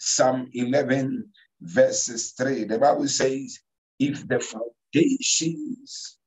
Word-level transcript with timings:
Psalm 0.00 0.48
11, 0.52 1.28
verses 1.60 2.32
3. 2.32 2.64
The 2.64 2.78
Bible 2.78 3.06
says, 3.06 3.58
if 3.98 4.26
the 4.26 4.40
foundations 4.40 6.18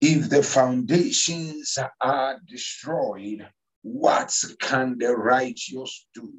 if 0.00 0.30
the 0.30 0.42
foundations 0.42 1.76
are 2.00 2.38
destroyed, 2.46 3.46
what 3.82 4.32
can 4.60 4.96
the 4.98 5.14
righteous 5.14 6.06
do? 6.14 6.32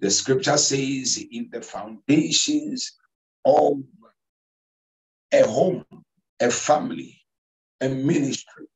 The 0.00 0.10
scripture 0.10 0.56
says, 0.56 1.24
if 1.30 1.50
the 1.50 1.62
foundations 1.62 2.92
of 3.44 3.78
a 5.32 5.46
home, 5.46 5.84
a 6.40 6.50
family, 6.50 7.20
a 7.80 7.88
ministry, 7.88 8.66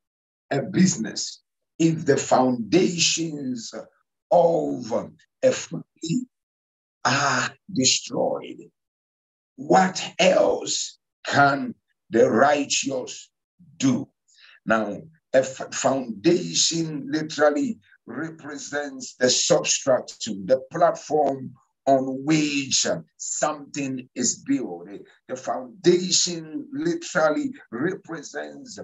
a 0.50 0.62
business, 0.62 1.42
if 1.78 2.06
the 2.06 2.16
foundations 2.16 3.74
of 4.30 5.12
a 5.42 5.52
family 5.52 6.26
are 7.04 7.50
destroyed, 7.72 8.70
what 9.56 10.02
else 10.18 10.98
can 11.26 11.74
the 12.10 12.30
righteous 12.30 13.30
do? 13.76 14.08
Now, 14.66 15.00
a 15.32 15.42
foundation 15.42 17.06
literally 17.10 17.78
represents 18.06 19.14
the 19.18 19.30
substructure, 19.30 20.32
the 20.44 20.60
platform 20.72 21.52
on 21.86 22.24
which 22.24 22.86
something 23.16 24.08
is 24.14 24.42
built. 24.46 24.88
The 25.28 25.36
foundation 25.36 26.68
literally 26.72 27.52
represents 27.70 28.78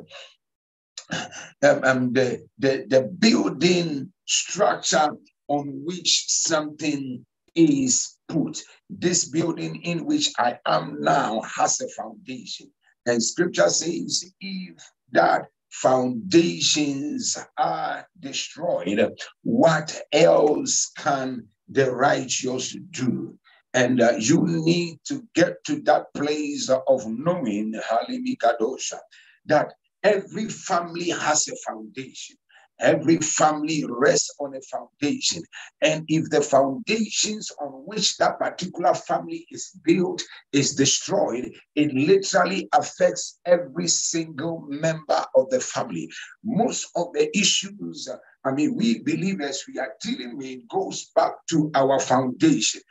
um, 1.62 1.84
um, 1.84 2.12
the, 2.12 2.46
the, 2.58 2.86
the 2.88 3.02
building 3.02 4.12
structure 4.26 5.10
on 5.48 5.82
which 5.84 6.24
something 6.28 7.24
is 7.54 8.16
put. 8.28 8.62
This 8.90 9.28
building 9.28 9.82
in 9.82 10.04
which 10.04 10.32
I 10.38 10.58
am 10.66 10.98
now 11.00 11.40
has 11.42 11.80
a 11.80 11.88
foundation. 11.88 12.70
And 13.06 13.22
scripture 13.22 13.68
says, 13.68 14.24
if 14.40 14.76
that 15.12 15.48
foundations 15.70 17.36
are 17.56 18.06
destroyed, 18.18 19.18
what 19.42 20.00
else 20.12 20.90
can 20.96 21.46
the 21.68 21.90
righteous 21.90 22.76
do? 22.90 23.38
And 23.74 24.00
uh, 24.00 24.14
you 24.18 24.42
need 24.46 25.00
to 25.04 25.22
get 25.34 25.62
to 25.64 25.80
that 25.82 26.12
place 26.14 26.70
of 26.70 27.06
knowing, 27.06 27.74
Halimikadosha, 27.74 28.98
that 29.46 29.74
every 30.02 30.48
family 30.48 31.10
has 31.10 31.46
a 31.48 31.56
foundation. 31.66 32.36
Every 32.80 33.16
family 33.18 33.84
rests 33.88 34.30
on 34.38 34.54
a 34.54 34.60
foundation. 34.60 35.42
And 35.80 36.04
if 36.08 36.28
the 36.30 36.42
foundations 36.42 37.50
on 37.60 37.70
which 37.86 38.16
that 38.18 38.38
particular 38.38 38.94
family 38.94 39.46
is 39.50 39.70
built 39.84 40.22
is 40.52 40.74
destroyed, 40.74 41.52
it 41.74 41.92
literally 41.94 42.68
affects 42.72 43.38
every 43.46 43.88
single 43.88 44.64
member 44.68 45.24
of 45.34 45.48
the 45.50 45.60
family. 45.60 46.10
Most 46.44 46.88
of 46.96 47.12
the 47.14 47.36
issues, 47.36 48.08
I 48.44 48.52
mean, 48.52 48.74
we 48.76 49.02
believers 49.02 49.64
we 49.66 49.78
are 49.78 49.94
dealing 50.02 50.36
with 50.36 50.68
goes 50.68 51.10
back 51.14 51.32
to 51.50 51.70
our 51.74 51.98
foundation. 51.98 52.82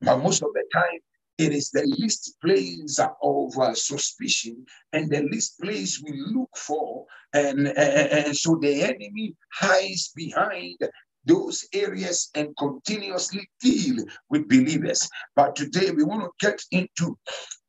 But 0.00 0.18
most 0.18 0.42
of 0.42 0.48
the 0.54 0.64
time, 0.72 1.00
it 1.40 1.54
is 1.54 1.70
the 1.70 1.86
least 1.98 2.36
place 2.42 3.00
of 3.22 3.58
uh, 3.58 3.74
suspicion 3.74 4.66
and 4.92 5.10
the 5.10 5.22
least 5.22 5.58
place 5.58 6.02
we 6.04 6.12
look 6.12 6.54
for. 6.54 7.06
And, 7.32 7.68
and 7.68 8.36
so 8.36 8.58
the 8.60 8.82
enemy 8.82 9.34
hides 9.54 10.12
behind 10.14 10.76
those 11.24 11.66
areas 11.72 12.30
and 12.34 12.54
continuously 12.58 13.48
deal 13.60 14.04
with 14.28 14.48
believers. 14.48 15.08
But 15.34 15.56
today 15.56 15.90
we 15.92 16.04
want 16.04 16.24
to 16.24 16.46
get 16.46 16.60
into 16.72 17.16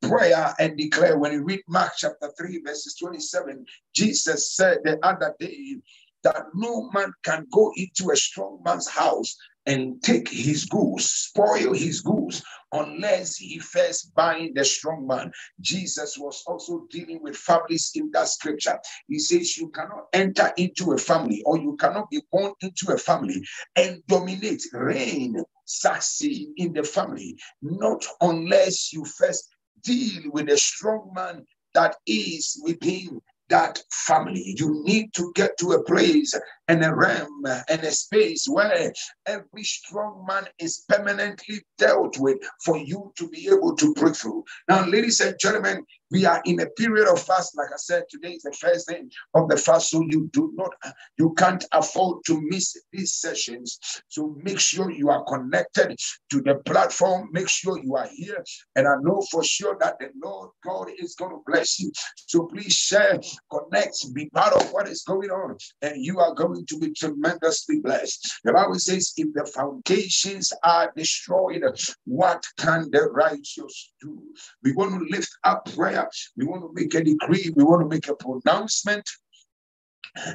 prayer 0.01 0.53
and 0.59 0.77
declare 0.77 1.17
when 1.17 1.31
you 1.31 1.43
read 1.43 1.61
Mark 1.69 1.93
chapter 1.97 2.29
3, 2.37 2.61
verses 2.65 2.95
27, 2.99 3.65
Jesus 3.95 4.53
said 4.53 4.79
the 4.83 4.99
other 5.05 5.33
day 5.39 5.77
that 6.23 6.43
no 6.53 6.89
man 6.93 7.13
can 7.23 7.47
go 7.51 7.71
into 7.77 8.11
a 8.11 8.15
strong 8.15 8.61
man's 8.65 8.87
house 8.87 9.35
and 9.65 10.01
take 10.01 10.27
his 10.29 10.65
goods, 10.65 11.05
spoil 11.05 11.73
his 11.73 12.01
goods, 12.01 12.43
unless 12.71 13.37
he 13.37 13.59
first 13.59 14.13
bind 14.15 14.55
the 14.55 14.65
strong 14.65 15.05
man. 15.05 15.31
Jesus 15.59 16.17
was 16.17 16.43
also 16.47 16.85
dealing 16.89 17.21
with 17.21 17.35
families 17.35 17.91
in 17.95 18.09
that 18.11 18.27
scripture. 18.27 18.79
He 19.07 19.19
says, 19.19 19.57
You 19.57 19.69
cannot 19.69 20.05
enter 20.13 20.51
into 20.57 20.93
a 20.93 20.97
family 20.97 21.43
or 21.45 21.57
you 21.57 21.75
cannot 21.77 22.09
be 22.09 22.21
born 22.31 22.53
into 22.61 22.91
a 22.93 22.97
family 22.97 23.43
and 23.75 24.01
dominate, 24.07 24.63
reign, 24.73 25.43
succeed 25.65 26.49
in 26.57 26.73
the 26.73 26.83
family, 26.83 27.37
not 27.61 28.05
unless 28.21 28.91
you 28.91 29.05
first 29.05 29.49
deal 29.83 30.23
with 30.31 30.49
a 30.49 30.57
strong 30.57 31.11
man 31.13 31.45
that 31.73 31.95
is 32.05 32.59
within 32.63 33.21
that 33.49 33.81
family. 33.91 34.55
You 34.57 34.81
need 34.85 35.13
to 35.13 35.31
get 35.35 35.57
to 35.59 35.73
a 35.73 35.83
place 35.83 36.33
and 36.67 36.83
a 36.83 36.93
realm 36.93 37.43
and 37.45 37.83
a 37.83 37.91
space 37.91 38.45
where 38.47 38.93
every 39.25 39.63
strong 39.63 40.25
man 40.27 40.47
is 40.59 40.83
permanently 40.87 41.61
dealt 41.77 42.17
with 42.19 42.37
for 42.63 42.77
you 42.77 43.11
to 43.17 43.27
be 43.29 43.47
able 43.47 43.75
to 43.75 43.93
break 43.93 44.15
through. 44.15 44.43
Now, 44.69 44.85
ladies 44.85 45.19
and 45.19 45.35
gentlemen, 45.39 45.85
we 46.11 46.25
are 46.25 46.41
in 46.45 46.59
a 46.59 46.65
period 46.71 47.07
of 47.07 47.21
fast. 47.21 47.57
Like 47.57 47.69
I 47.73 47.77
said, 47.77 48.03
today 48.09 48.33
is 48.33 48.43
the 48.43 48.51
first 48.51 48.87
day 48.89 49.01
of 49.33 49.47
the 49.47 49.57
fast, 49.57 49.89
so 49.89 50.01
you 50.01 50.29
do 50.33 50.51
not, 50.55 50.71
you 51.17 51.33
can't 51.37 51.63
afford 51.71 52.23
to 52.25 52.41
miss 52.41 52.75
these 52.91 53.13
sessions. 53.13 53.79
So 54.09 54.35
make 54.43 54.59
sure 54.59 54.91
you 54.91 55.09
are 55.09 55.23
connected 55.23 55.97
to 56.31 56.41
the 56.41 56.55
platform. 56.65 57.29
Make 57.31 57.47
sure 57.47 57.81
you 57.81 57.95
are 57.95 58.09
here, 58.13 58.43
and 58.75 58.87
I 58.87 58.95
know 59.01 59.23
for 59.31 59.43
sure 59.43 59.77
that 59.79 59.99
the 59.99 60.09
Lord 60.21 60.49
God 60.65 60.89
is 60.99 61.15
going 61.15 61.31
to 61.31 61.41
bless 61.45 61.79
you. 61.79 61.91
So 62.15 62.45
please 62.45 62.73
share, 62.73 63.19
connect, 63.49 64.13
be 64.13 64.29
part 64.29 64.53
of 64.53 64.71
what 64.73 64.89
is 64.89 65.03
going 65.03 65.29
on, 65.31 65.57
and 65.81 66.03
you 66.03 66.19
are 66.19 66.33
going 66.33 66.60
to 66.67 66.79
be 66.79 66.91
tremendously 66.93 67.79
blessed. 67.79 68.41
The 68.43 68.53
Bible 68.53 68.79
says, 68.79 69.13
if 69.17 69.33
the 69.33 69.45
foundations 69.45 70.51
are 70.63 70.91
destroyed, 70.95 71.63
what 72.05 72.45
can 72.57 72.89
the 72.91 73.09
righteous 73.11 73.93
do? 74.01 74.21
We 74.63 74.73
want 74.73 74.91
to 74.91 75.15
lift 75.15 75.31
up 75.43 75.65
prayer 75.75 76.09
we 76.37 76.45
want 76.45 76.63
to 76.63 76.71
make 76.73 76.93
a 76.93 77.03
decree. 77.03 77.51
We 77.55 77.63
want 77.63 77.81
to 77.81 77.87
make 77.87 78.07
a 78.07 78.15
pronouncement. 78.15 79.07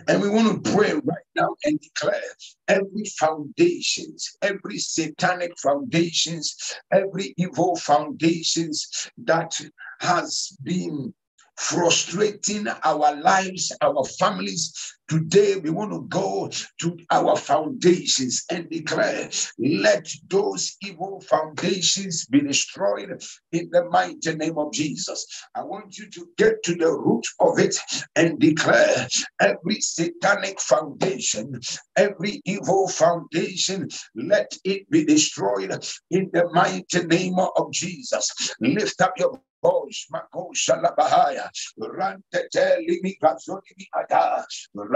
And 0.08 0.22
we 0.22 0.30
want 0.30 0.64
to 0.64 0.72
pray 0.72 0.92
right 0.92 1.26
now 1.34 1.54
and 1.64 1.78
declare 1.78 2.22
every 2.66 3.04
foundations, 3.18 4.34
every 4.40 4.78
satanic 4.78 5.52
foundations, 5.58 6.74
every 6.92 7.34
evil 7.36 7.76
foundations 7.76 9.10
that 9.18 9.52
has 10.00 10.56
been 10.62 11.12
frustrating 11.56 12.66
our 12.84 13.16
lives, 13.16 13.76
our 13.82 14.04
families. 14.18 14.95
Today, 15.08 15.56
we 15.56 15.70
want 15.70 15.92
to 15.92 16.02
go 16.08 16.50
to 16.80 16.98
our 17.12 17.36
foundations 17.36 18.44
and 18.50 18.68
declare, 18.68 19.30
let 19.58 20.08
those 20.28 20.76
evil 20.82 21.20
foundations 21.20 22.26
be 22.26 22.40
destroyed 22.40 23.22
in 23.52 23.68
the 23.70 23.84
mighty 23.84 24.34
name 24.34 24.58
of 24.58 24.72
Jesus. 24.72 25.24
I 25.54 25.62
want 25.62 25.96
you 25.96 26.10
to 26.10 26.28
get 26.36 26.62
to 26.64 26.74
the 26.74 26.90
root 26.92 27.24
of 27.38 27.60
it 27.60 27.76
and 28.16 28.40
declare 28.40 29.06
every 29.40 29.80
satanic 29.80 30.60
foundation, 30.60 31.60
every 31.96 32.42
evil 32.44 32.88
foundation, 32.88 33.88
let 34.16 34.52
it 34.64 34.90
be 34.90 35.04
destroyed 35.04 35.86
in 36.10 36.30
the 36.32 36.48
mighty 36.52 37.06
name 37.06 37.38
of 37.38 37.72
Jesus. 37.72 38.54
Lift 38.60 39.00
up 39.00 39.12
your 39.18 39.40
voice, 39.62 40.06
Makosha 40.12 40.82
Labahaya, 40.82 41.48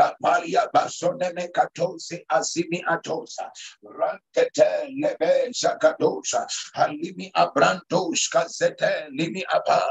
Rapalia 0.00 0.66
Basone 0.74 1.32
Mekatose 1.34 2.24
Azimi 2.32 2.82
Atosa, 2.88 3.50
Rantete 3.84 4.88
Lebe 4.98 5.50
Zakadosha, 5.52 6.46
Halimi 6.76 7.30
Abrantos 7.32 8.28
Kazete 8.32 9.08
Limi 9.18 9.42
Aba, 9.52 9.82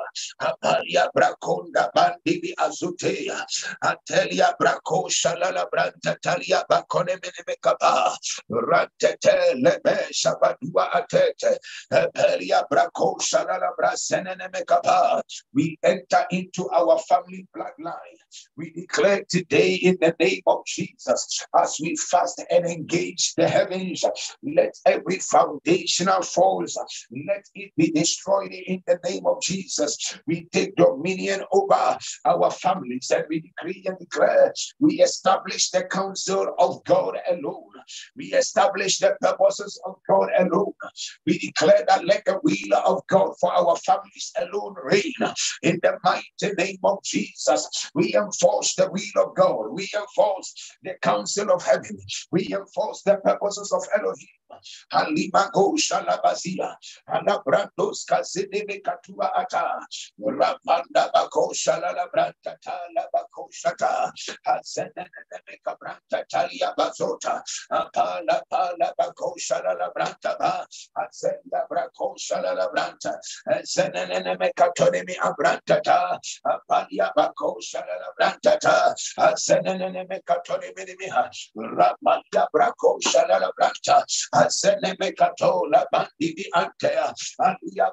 Apalia 0.90 1.10
Braconda 1.16 1.90
Bandibi 1.96 2.54
Azutea, 2.58 3.44
Atelia 3.84 4.54
Bracosha 4.60 5.40
Lala 5.40 5.68
Branta 5.72 6.18
Talia 6.22 6.64
Bacone 6.70 7.20
Menemekaba, 7.20 8.16
Rantete 8.52 9.62
Lebe 9.62 10.08
Shabadua 10.12 10.92
Atete, 10.92 11.58
Apelia 11.92 12.64
Bracosha 12.72 13.46
Lala 13.46 13.72
Brasenene 13.80 14.50
we 15.54 15.78
enter 15.84 16.26
into 16.32 16.70
our 16.70 17.00
family 17.08 17.48
bloodline. 17.56 17.94
We 18.56 18.72
declare 18.72 19.24
today 19.30 19.76
in 19.76 19.98
the 20.02 20.16
name 20.20 20.42
of 20.46 20.66
Jesus, 20.66 21.46
as 21.58 21.78
we 21.82 21.96
fast 21.96 22.44
and 22.52 22.66
engage 22.66 23.34
the 23.36 23.48
heavens, 23.48 24.04
let 24.44 24.76
every 24.86 25.20
foundational 25.20 26.22
force, 26.22 26.78
let 27.28 27.46
it 27.56 27.72
be 27.78 27.92
destroyed 27.92 28.52
in 28.52 28.84
the 28.86 29.00
name 29.06 29.26
of 29.26 29.42
Jesus. 29.42 30.20
We 30.28 30.48
take 30.52 30.76
dominion 30.80 31.44
over 31.52 31.98
our 32.26 32.52
families 32.52 33.12
and 33.14 33.26
we 33.30 33.42
decree 33.42 33.84
and 33.86 33.98
declare, 34.00 34.54
we 34.80 35.02
establish 35.02 35.70
the 35.72 35.84
counsel 35.84 36.56
of 36.58 36.84
God 36.86 37.18
alone. 37.30 37.69
We 38.18 38.34
establish 38.34 39.00
the 39.00 39.18
purposes 39.22 39.80
of 39.86 39.96
God 40.10 40.30
alone. 40.40 40.74
We 41.28 41.40
declare 41.40 41.86
that 41.88 42.06
let 42.06 42.26
the 42.26 42.40
will 42.44 42.78
of 42.86 43.02
God 43.08 43.34
for 43.40 43.54
our 43.54 43.76
families 43.78 44.34
alone 44.40 44.76
reign. 44.84 45.14
In 45.64 45.80
the 45.84 45.98
mighty 46.04 46.56
name 46.58 46.80
of 46.84 47.04
Jesus, 47.04 47.70
we 47.96 48.16
enforce 48.16 48.76
the 48.76 48.90
will 48.92 49.24
of 49.28 49.36
God. 49.36 49.72
We 49.72 49.90
enforce 49.96 50.54
the 50.84 50.96
counsel 51.02 51.52
of 51.52 51.64
heaven. 51.66 52.00
We 52.32 52.50
enforce 52.54 53.04
the 53.04 53.18
purposes 53.18 53.72
of 53.74 53.84
Elohim. 53.98 54.28
Halima 54.92 55.52
go 55.54 55.74
shalabazia. 55.76 56.76
Alabrandos 57.10 58.06
kazidebe 58.10 58.82
katua 58.84 59.32
ata. 59.36 59.80
Rapanda 60.22 61.12
bako 61.14 61.54
shalalabranta 61.54 62.58
talabako 62.66 63.50
shata. 63.52 64.12
Hazenene 64.48 65.60
kabranta 65.68 66.26
talia 66.32 66.74
bazota. 66.78 67.44
Apala 67.80 68.42
pala 68.50 68.94
bako 69.00 69.34
shalalabranta 69.40 70.38
ba. 70.40 70.66
Hazenda 70.98 71.68
brako 71.70 72.16
shalalabranta. 72.18 73.14
Zenene 73.64 74.36
mekatonemi 74.38 75.16
abranta 75.18 75.82
ta. 75.84 76.20
Apalia 76.46 77.12
bako 77.16 77.58
shalalabranta 77.62 78.60
ta. 78.60 78.94
Hazenene 79.18 80.06
mekatonemi 80.10 80.96
miha. 81.00 81.30
Rapanda 81.78 82.48
brako 82.54 83.00
shalalabranta. 83.02 84.04
Asenemekatola 84.36 85.86
bandidi 85.94 86.46
antea. 86.56 87.14
Alia 87.40 87.92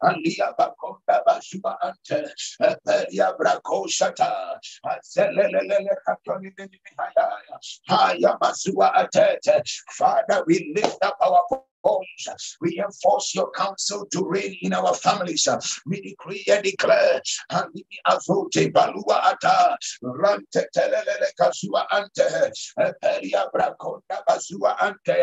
Alia 0.03 0.53
bakonda 0.59 1.23
bashuba 1.27 1.77
ante. 1.83 2.25
Apelia 2.61 3.37
brako 3.39 3.87
shata. 3.89 4.59
Aselelele 4.85 5.89
katonimia. 6.07 6.69
Haya 7.89 8.39
masua 8.41 8.93
atete. 8.95 9.63
Father, 9.91 10.45
we 10.47 10.73
lift 10.75 10.99
up 11.03 11.17
our 11.21 11.43
Oh, 11.89 12.03
voice. 12.27 12.57
We 12.61 12.83
enforce 12.85 13.35
your 13.35 13.51
counsel 13.53 14.07
to 14.13 14.25
reign 14.27 14.57
in 14.63 14.73
our 14.73 14.95
families. 14.95 15.49
We 15.87 16.01
decree 16.01 16.45
and 16.51 16.63
declare. 16.63 17.21
Halimi 17.51 17.99
azote 18.07 18.73
balua 18.73 19.23
ata. 19.33 19.77
Rante 20.03 20.67
telelele 20.75 21.31
kasua 21.39 21.87
ante. 21.91 22.53
Peria 23.01 23.47
brakonda 23.53 24.23
bazua 24.29 24.77
ante. 24.81 25.17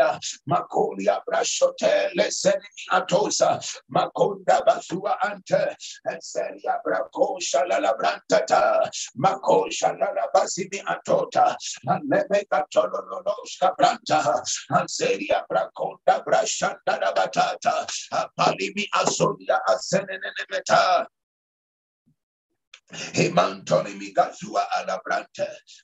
Makolia 0.49 1.19
brashote 1.27 2.09
lesenimi 2.15 2.83
atosa. 2.91 3.59
Makonda 3.93 4.61
bazua 4.65 5.17
ante. 5.23 5.75
Seria 6.19 6.79
brako 6.85 7.39
shalala 7.39 7.93
brantata. 7.97 8.89
Mako 9.15 9.67
shalala 9.69 10.27
bazimi 10.33 10.81
atota. 10.85 11.55
Seria 14.87 15.45
brakonda 15.49 16.23
Shandara 16.57 17.13
Batata, 17.15 17.87
Palimi 18.37 18.85
Asonia 18.93 19.59
Asenenemeta. 19.67 21.05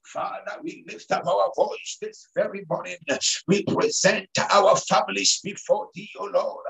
Father, 0.06 0.56
we 0.64 0.84
lift 0.88 1.12
up 1.12 1.28
our 1.28 1.52
voice 1.56 1.98
this 2.02 2.28
very 2.36 2.64
morning. 2.70 2.98
We 3.48 3.64
present 3.64 4.30
our 4.52 4.76
families 4.76 5.40
before 5.44 5.90
thee, 5.96 6.10
O 6.20 6.26
Lord. 6.26 6.66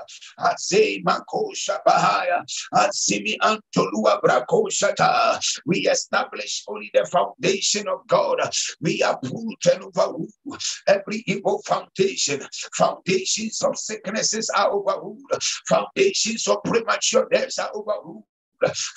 We 5.66 5.88
establish 5.88 6.64
only 6.68 6.90
the 6.94 7.04
foundation 7.06 7.88
of 7.88 8.06
God. 8.06 8.38
We 8.80 9.02
uproot 9.02 9.66
and 9.72 9.84
overrule 9.84 10.28
every 10.86 11.22
evil 11.26 11.62
foundation. 11.66 12.42
Foundations 12.76 13.62
of 13.62 13.76
sicknesses 13.76 14.50
are 14.56 14.70
overruled. 14.70 15.20
Foundations 15.68 16.48
of 16.48 16.62
premature 16.64 17.28
deaths 17.30 17.58
are 17.58 17.70
overruled. 17.74 18.24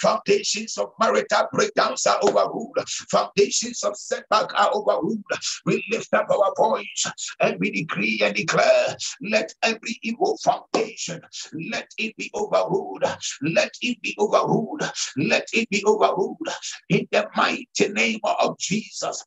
Foundations 0.02 0.78
of 0.78 0.90
marital 1.00 1.48
breakdowns 1.52 2.06
are 2.06 2.20
overruled. 2.24 2.78
Foundations 3.10 3.84
of 3.84 3.96
setback 3.98 4.54
are 4.60 4.72
overruled. 4.74 5.24
We 5.66 5.84
lift 5.92 6.14
up 6.14 6.30
our 6.30 6.54
voice 6.58 7.06
and 7.40 7.60
we 7.60 7.72
decree 7.72 8.20
and 8.24 8.36
declare, 8.36 8.96
let 9.22 9.54
every 9.64 10.00
evil 10.02 10.38
foundation, 10.44 11.22
let 11.72 11.90
it 11.98 12.16
be 12.18 12.32
overruled. 12.36 13.04
Let 13.42 13.74
it 13.82 14.02
be 14.02 14.16
overruled. 14.20 14.84
Let 15.18 15.48
it 15.54 15.70
be 15.70 15.84
overruled. 15.86 16.48
In 16.90 17.08
the 17.12 17.28
mighty 17.36 17.90
name 17.90 18.20
of 18.24 18.58
Jesus. 18.58 19.24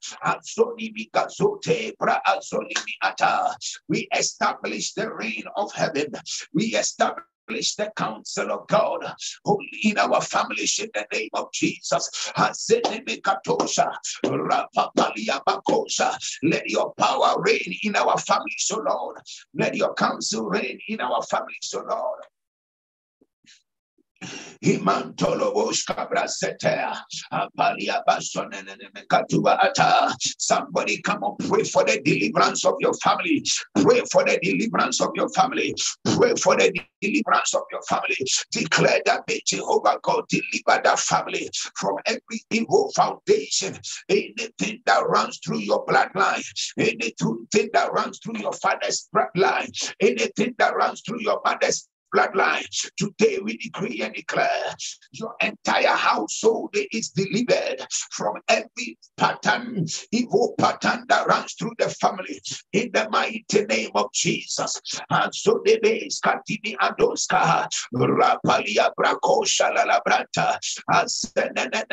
We 3.89 4.09
establish 4.15 4.93
the 4.93 5.13
reign 5.13 5.45
of 5.57 5.73
heaven. 5.73 6.13
We 6.53 6.65
establish 6.77 7.25
establish 7.49 7.75
the 7.77 7.93
counsel 7.97 8.53
of 8.53 8.67
God 8.69 9.15
in 9.83 9.99
our 9.99 10.21
families 10.21 10.79
in 10.79 10.91
the 10.95 11.07
name 11.13 11.31
of 11.35 11.53
Jesus. 11.53 12.33
Let 16.43 16.69
your 16.69 16.95
power 16.95 17.35
reign 17.39 17.75
in 17.83 17.97
our 17.97 18.19
families, 18.19 18.71
O 18.73 18.83
Lord. 18.89 19.17
Let 19.55 19.75
your 19.75 19.95
counsel 19.95 20.47
reign 20.47 20.79
in 20.89 21.01
our 21.01 21.23
families, 21.23 21.75
O 21.75 21.85
Lord. 21.89 22.21
Somebody 30.39 31.03
come 31.03 31.23
and 31.23 31.39
pray 31.49 31.63
for 31.65 31.85
the 31.85 32.01
deliverance 32.05 32.65
of 32.65 32.75
your 32.81 32.95
family. 32.95 33.45
Pray 33.77 34.03
for 34.11 34.25
the 34.25 34.39
deliverance 34.43 35.01
of 35.01 35.11
your 35.15 35.29
family. 35.31 35.75
Pray 36.05 36.35
for 36.35 36.57
the 36.57 36.73
deliverance 37.01 37.55
of 37.55 37.63
your 37.71 37.83
family. 37.83 38.17
Declare 38.51 39.03
that 39.07 39.23
may 39.29 39.41
Jehovah 39.47 39.99
God 40.03 40.25
deliver 40.29 40.83
that 40.83 40.99
family 40.99 41.49
from 41.77 41.97
every 42.07 42.43
evil 42.51 42.91
foundation. 42.95 43.79
Anything 44.09 44.81
that 44.87 45.07
runs 45.07 45.39
through 45.45 45.59
your 45.59 45.85
bloodline, 45.87 46.45
anything 46.79 47.71
that 47.73 47.93
runs 47.93 48.19
through 48.19 48.39
your 48.39 48.53
father's 48.55 49.09
bloodline, 49.15 49.93
anything 50.01 50.55
that 50.59 50.75
runs 50.75 51.03
through 51.07 51.21
your 51.21 51.41
mother's 51.45 51.89
bloodline. 52.17 52.67
Today 52.97 53.39
we 53.43 53.57
decree 53.59 54.01
and 54.03 54.15
declare 54.15 54.75
your 55.13 55.35
entire 55.43 55.97
household 55.97 56.75
is 56.93 57.11
delivered 57.11 57.87
from 58.11 58.35
every 58.49 58.99
pattern, 59.17 59.87
evil 60.13 60.55
pattern 60.59 61.05
that 61.09 61.27
runs 61.27 61.53
through 61.55 61.73
the 61.79 61.89
family. 62.01 62.41
In 62.73 62.91
the 62.93 63.09
mighty 63.11 63.65
name 63.69 63.91
of 63.95 64.13
Jesus. 64.13 64.81
And 65.11 65.35
so 65.35 65.61
the 65.65 65.79
base 65.83 66.21
Katini 66.25 66.77
Adoska 66.77 67.69
Rapalia 67.95 68.91
Brako 68.99 69.45
Shalala 69.45 70.01
Branta 70.07 70.59
Asenene 70.91 71.85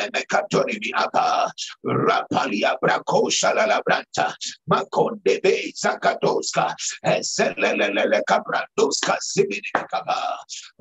Aba 0.96 1.52
Rapalia 1.86 2.76
Brako 2.84 3.30
Shalala 3.30 3.82
Branta 3.88 4.34
Makonde 4.70 5.42
Be 5.42 5.74
Zakadoska. 5.76 6.74
Eselele 7.06 8.22
Kabrandoska 8.30 9.18
Sibini 9.22 9.62
Ranto 9.76 10.13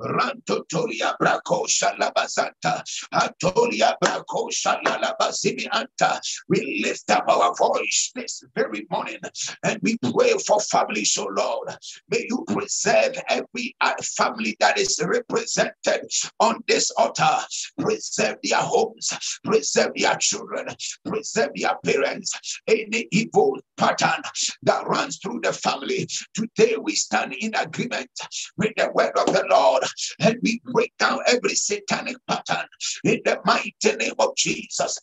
Tolia 0.01 1.15
Brako 1.21 1.67
Shalabazanta, 1.67 2.83
Atolia 3.11 3.95
Brako 4.03 4.49
Shalalabazimi 4.51 5.67
Anta. 5.69 6.19
We 6.49 6.81
lift 6.83 7.09
up 7.11 7.25
our 7.27 7.53
voice 7.55 8.11
this 8.15 8.43
very 8.55 8.85
morning 8.89 9.19
and 9.63 9.79
we 9.81 9.97
pray 9.97 10.33
for 10.45 10.59
families, 10.59 11.13
so 11.13 11.25
Lord. 11.25 11.69
May 12.09 12.25
you 12.29 12.43
preserve 12.47 13.15
every 13.29 13.75
family 14.15 14.55
that 14.59 14.77
is 14.77 14.99
represented 15.03 16.09
on 16.39 16.63
this 16.67 16.91
altar. 16.91 17.37
Preserve 17.79 18.37
their 18.43 18.59
homes, 18.59 19.11
preserve 19.43 19.91
their 19.95 20.15
children, 20.15 20.67
preserve 21.05 21.51
their 21.55 21.77
parents. 21.83 22.61
Any 22.67 23.07
evil 23.11 23.57
pattern 23.77 24.23
that 24.63 24.87
runs 24.87 25.17
through 25.17 25.41
the 25.41 25.53
family. 25.53 26.07
Today 26.33 26.75
we 26.81 26.95
stand 26.95 27.33
in 27.33 27.53
agreement 27.55 28.09
with 28.57 28.73
the 28.77 28.89
word 28.93 29.12
of 29.17 29.27
the 29.27 29.45
Lord 29.49 29.83
and 30.19 30.37
we 30.43 30.61
break 30.65 30.95
down 30.97 31.19
every 31.27 31.55
satanic 31.55 32.17
pattern 32.27 32.65
in 33.03 33.21
the 33.25 33.39
mighty 33.45 33.95
name 33.97 34.13
of 34.19 34.35
Jesus. 34.35 34.99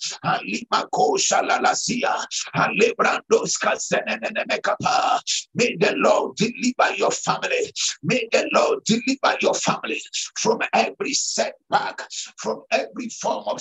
May 5.54 5.76
the 5.76 5.94
Lord 5.96 6.36
deliver 6.36 6.96
your 6.96 7.10
family. 7.10 7.72
May 8.02 8.28
the 8.32 8.48
Lord 8.52 8.84
deliver 8.84 9.38
your 9.40 9.54
family 9.54 10.00
from 10.36 10.60
every 10.72 11.14
setback, 11.14 12.02
from 12.36 12.62
every 12.70 13.08
form 13.08 13.44
of 13.46 13.60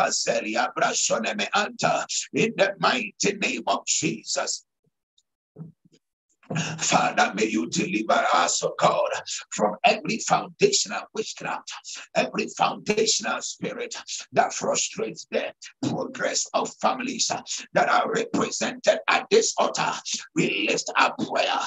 Caselia 0.00 0.72
Brasoneme 0.74 1.46
Anta, 1.54 2.06
in 2.32 2.54
the 2.56 2.74
mighty 2.78 3.36
name 3.36 3.62
of 3.66 3.84
Jesus. 3.86 4.64
Father, 6.78 7.32
may 7.34 7.44
you 7.44 7.68
deliver 7.68 8.26
us, 8.34 8.64
oh 8.64 8.74
God, 8.78 9.10
from 9.50 9.76
every 9.84 10.18
foundational 10.18 11.02
witchcraft, 11.14 11.70
every 12.16 12.48
foundational 12.56 13.40
spirit 13.40 13.94
that 14.32 14.52
frustrates 14.52 15.26
the 15.30 15.52
progress 15.88 16.48
of 16.54 16.74
families 16.80 17.30
that 17.72 17.88
are 17.88 18.10
represented 18.12 18.98
at 19.08 19.26
this 19.30 19.54
altar. 19.58 19.92
We 20.34 20.66
lift 20.68 20.90
up 20.96 21.16
prayer. 21.18 21.60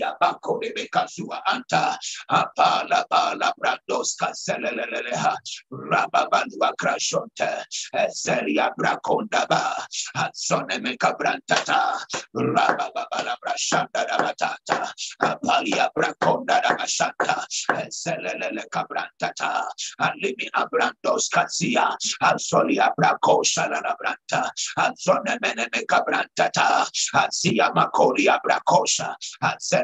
Yabakore 0.00 0.72
bekazua 0.74 1.42
anta. 1.46 1.96
Apala 2.30 3.04
bala 3.10 3.52
brandos 3.58 4.16
kaseleleleha 4.20 5.36
rababalua 5.70 6.72
krashonte 6.78 7.64
ezelia 7.94 8.70
brakonda 8.76 9.46
ba 9.48 9.86
atsone 10.16 10.78
mekabrantata 10.82 11.98
rababala 12.34 13.36
brashanda 13.42 14.06
rabatata 14.08 14.92
apalia 15.20 15.88
brakonda 15.96 16.62
rabashanta 16.62 17.36
ezelelele 17.82 18.64
kabrantata 18.70 19.64
alimi 20.00 20.48
abrandos 20.54 21.28
kazia 21.30 21.96
azolia 22.22 22.90
brakosha 22.96 23.68
rabranta 23.68 24.50
azone 24.78 25.38
mene 25.42 25.66
mekabrantata 25.72 26.86
azia 27.14 27.70
makolia 27.74 28.40
brakosha 28.42 29.14
azel 29.42 29.83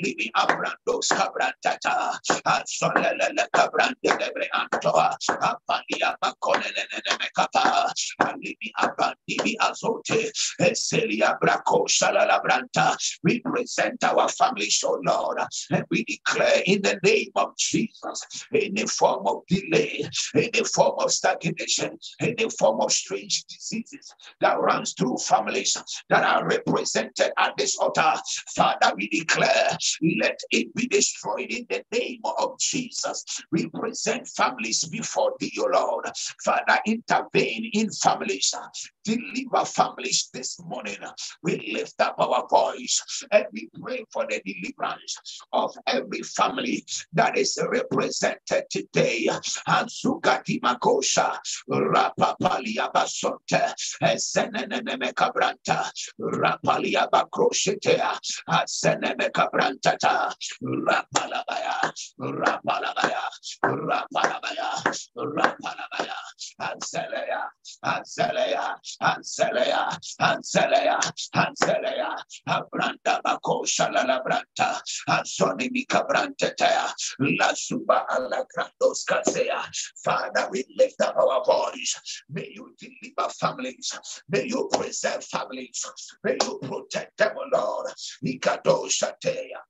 Alimi 0.00 0.30
Abrandos 0.36 1.08
Cabrantata, 1.08 2.18
Asolele 2.46 3.46
Cabrande 3.54 3.94
de 4.02 4.30
Breantoa, 4.32 5.16
Apalia 5.28 6.16
Maconene 6.22 6.86
Capa, 7.36 7.92
Alimi 8.22 8.70
Abandibi 8.78 9.56
Azote, 9.60 10.30
Ezelia 10.60 11.38
Braco 11.40 11.86
Shalalabranta, 11.86 12.96
we 13.22 13.40
present 13.40 14.02
our 14.04 14.28
families, 14.28 14.82
oh 14.84 15.00
Lord, 15.04 15.38
and 15.70 15.84
we 15.90 16.04
declare 16.04 16.62
in 16.66 16.82
the 16.82 16.98
name 17.04 17.30
of 17.36 17.56
Jesus 17.56 18.46
any 18.54 18.86
form 18.86 19.26
of 19.26 19.42
delay, 19.48 20.08
any 20.34 20.64
form 20.64 20.94
of 20.98 21.12
stagnation, 21.12 21.98
any 22.20 22.48
form 22.58 22.80
of 22.80 22.92
strange 22.92 23.44
diseases 23.44 24.14
that 24.40 24.58
runs 24.60 24.94
through 24.94 25.18
families 25.18 25.76
that 26.08 26.24
are 26.24 26.46
represented 26.46 27.32
at 27.38 27.56
this 27.56 27.76
altar. 27.78 28.14
Father, 28.54 28.92
we 28.96 29.08
declare, 29.08 29.76
let 30.20 30.40
it 30.50 30.74
be 30.74 30.86
destroyed 30.86 31.50
in 31.50 31.66
the 31.68 31.84
name 31.92 32.20
of 32.24 32.58
Jesus. 32.58 33.24
We 33.50 33.68
present 33.68 34.28
families 34.28 34.84
before 34.84 35.34
thee, 35.38 35.52
O 35.58 35.68
Lord. 35.72 36.06
Father, 36.44 36.78
intervene 36.86 37.70
in 37.72 37.90
families, 37.90 38.54
deliver 39.04 39.64
families 39.64 40.28
this 40.32 40.60
morning. 40.60 40.98
We 41.42 41.72
lift 41.74 42.00
up 42.00 42.16
our 42.18 42.46
voice 42.48 43.24
and 43.30 43.46
we 43.52 43.68
pray 43.80 44.04
for 44.12 44.26
the 44.28 44.42
deliverance 44.44 45.40
of 45.52 45.74
every 45.86 46.22
family 46.22 46.84
that 47.12 47.36
is 47.36 47.58
represented 47.70 48.64
today. 48.70 49.28
Rapalia 56.20 57.08
Cabrantata, 59.80 60.34
Rapalabaya, 60.62 61.92
Rapalabaya, 62.20 63.22
Rapalabaya, 63.64 64.96
Rapalabaya, 65.16 66.16
Anselea, 66.60 67.50
Anselea, 67.84 68.76
Anselea, 69.00 69.98
Anselea, 70.20 71.00
Anselea, 71.34 72.16
Abranda 72.48 73.20
Bako 73.24 73.64
Shalala 73.64 74.22
Branta, 74.24 74.80
Ansoni 75.08 75.70
Mika 75.70 76.04
Brantetea, 76.08 76.92
La 77.38 77.52
Suba 77.54 78.06
Alla 78.10 78.44
Grandos 78.56 79.04
Casea. 79.08 79.62
Father, 80.04 80.48
we 80.50 80.64
lift 80.78 81.00
up 81.00 81.16
our 81.16 81.44
voice. 81.44 82.22
May 82.30 82.50
you 82.54 82.74
deliver 82.78 83.30
families. 83.32 84.22
May 84.28 84.46
you 84.46 84.68
preserve 84.72 85.24
families. 85.24 85.84
May 86.24 86.36
you 86.42 86.58
protect 86.62 87.16
them, 87.18 87.36
Lord. 87.52 87.86
Ikado 88.24 88.88
Shatea. 88.88 89.69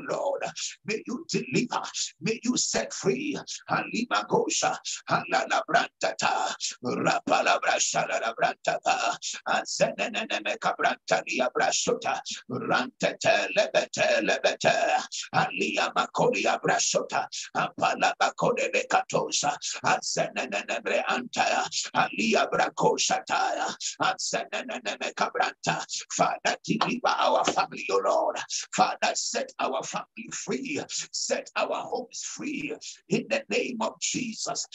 Lord. 0.09 0.43
May 0.85 1.03
you 1.07 1.25
deliver, 1.29 1.81
may 2.21 2.39
you 2.43 2.57
set 2.57 2.93
free. 2.93 3.37
Halima 3.67 4.25
Gosha, 4.29 4.77
Halala 5.09 5.61
Brantata, 5.69 6.53
Rapala 6.83 7.59
Brashala 7.61 8.33
Brantata, 8.35 9.17
and 9.47 9.65
Senene 9.67 10.57
Cabrantania 10.59 11.49
Brashota, 11.55 12.19
Rantete 12.49 13.47
Lebete 13.57 14.21
Lebete, 14.21 15.01
Alia 15.35 15.91
Macolia 15.95 16.59
Brashota, 16.61 17.27
Apala 17.55 18.13
Bacode 18.21 18.71
Becatosa, 18.73 19.55
and 19.83 20.01
Senene 20.01 20.83
Breantaya, 20.83 21.67
Alia 21.95 22.47
Bracoshataya, 22.51 23.75
and 23.99 24.19
Senene 24.19 25.13
Cabranta. 25.15 25.85
Father, 26.11 26.57
deliver 26.63 27.07
our 27.07 27.43
family, 27.45 27.85
O 27.91 28.01
Lord. 28.03 28.37
Father, 28.75 29.11
set 29.13 29.51
our 29.59 29.83
family 29.91 30.29
free, 30.33 30.81
set 31.13 31.49
our 31.57 31.75
homes 31.83 32.23
free. 32.23 32.75
In 33.09 33.25
the 33.29 33.43
name 33.49 33.77
of 33.81 33.99
Jesus. 34.01 34.67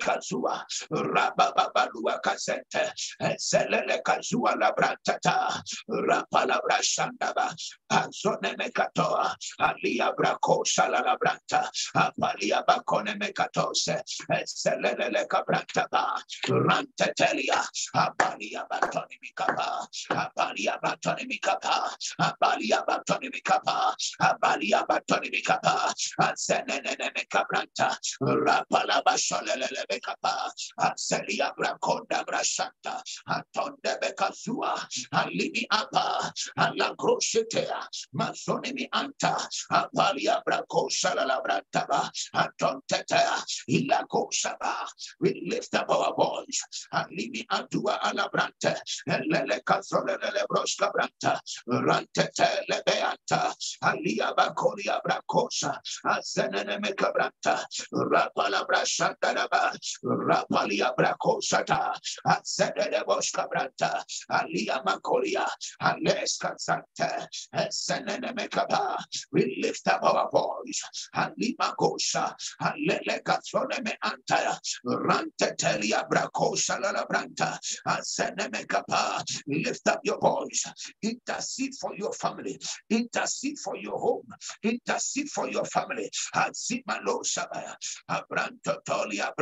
Kazua, 0.00 0.62
Rababalua 0.92 2.20
Kazente, 2.24 2.92
Selele 3.38 4.00
Kazua 4.04 4.56
Labrantata, 4.56 5.62
Rapalabra 5.90 6.80
Shandaba, 6.82 7.54
Azone 7.90 8.56
Mekatoa, 8.58 9.34
Alia 9.60 10.12
Braco 10.18 10.64
Salalabranta, 10.66 11.68
Apalia 11.96 12.64
Bacone 12.66 13.18
Mekatose, 13.18 14.02
Selele 14.46 15.26
Cabrantaba, 15.28 16.20
Rantetelia, 16.48 17.64
Apalia 17.96 18.66
Batoni 18.70 19.18
Mikapa, 19.24 19.86
Apalia 20.12 20.78
Batoni 20.82 21.26
Mikapa, 21.30 21.90
Apalia 22.20 22.84
Batoni 22.86 23.30
Mikapa, 23.32 23.94
Abalia 24.20 24.86
Batoni 24.86 25.30
Mikapa, 25.30 25.92
Asenene 26.20 26.96
Cabranta, 27.28 27.96
Rapalaba 28.22 29.16
Solele 29.16 30.00
Capa, 30.02 30.50
Aselia 30.80 31.52
Braconda 31.58 32.24
Brashanta, 32.24 33.02
Atonde 33.28 33.98
Becazua, 34.00 34.74
Alimi 35.14 35.64
Apa, 35.70 36.32
Alagrochetea, 36.58 37.82
Masonimi 38.14 38.88
Anta, 38.94 39.36
Apalia 39.72 40.42
Braco 40.46 40.88
Salalabrantaba, 40.90 42.10
Atontetea, 42.34 43.42
Ilacoshaba. 43.68 44.86
We 45.20 45.42
lift 45.48 45.74
up 45.74 45.90
our 45.90 46.14
voice, 46.14 46.86
Alimi 46.94 47.46
Adua 47.50 48.00
Alabrante, 48.00 48.76
Lele 49.06 49.60
Cazolele 49.66 50.46
Brosca 50.50 50.90
Branta, 50.92 51.40
Rantete 51.68 52.60
Lebeata, 52.70 53.54
Alia 53.82 54.32
Bacolia 54.36 55.00
Bracosa, 55.06 55.78
Azenene 56.04 56.80
Mecabranta, 56.80 57.64
Rapala 57.92 58.66
Brashandaraba, 58.66 59.76
Rapalia 60.04 60.92
Bracosata, 60.98 61.94
Azenene 62.26 63.04
Bosca 63.06 63.46
Branta, 63.48 64.02
Alia 64.30 64.82
Macolia, 64.84 65.46
Aleska 65.82 66.54
Santa, 66.58 67.28
Azenene 67.54 68.34
Mecaba. 68.34 68.96
We 69.32 69.60
lift 69.62 69.86
up 69.88 70.02
our 70.02 70.28
voice, 70.30 70.82
Alima 71.14 71.74
Gosha, 71.78 72.34
Alele 72.62 73.22
Cazzone 73.22 73.84
Me 73.84 73.92
Antaya, 74.04 74.58
Rantetelia 74.86 76.08
Bracosa 76.08 76.80
La 76.80 77.04
Branta, 77.06 77.58
Azenene 77.86 78.50
Mecaba. 78.50 79.22
Lift 79.46 79.86
up 79.86 80.00
your 80.02 80.18
voice, 80.18 80.64
intercede 81.02 81.74
for 81.80 81.94
your 81.96 82.12
family, 82.12 82.58
intercede 82.90 83.58
for 83.58 83.67
your 83.76 83.98
home, 83.98 84.28
intercede 84.62 85.28
for 85.28 85.48
your 85.48 85.64
family. 85.64 86.10
Azimalo 86.34 87.22
Shabaya, 87.24 87.74
Abranto 88.10 88.78
Tolia 88.86 89.32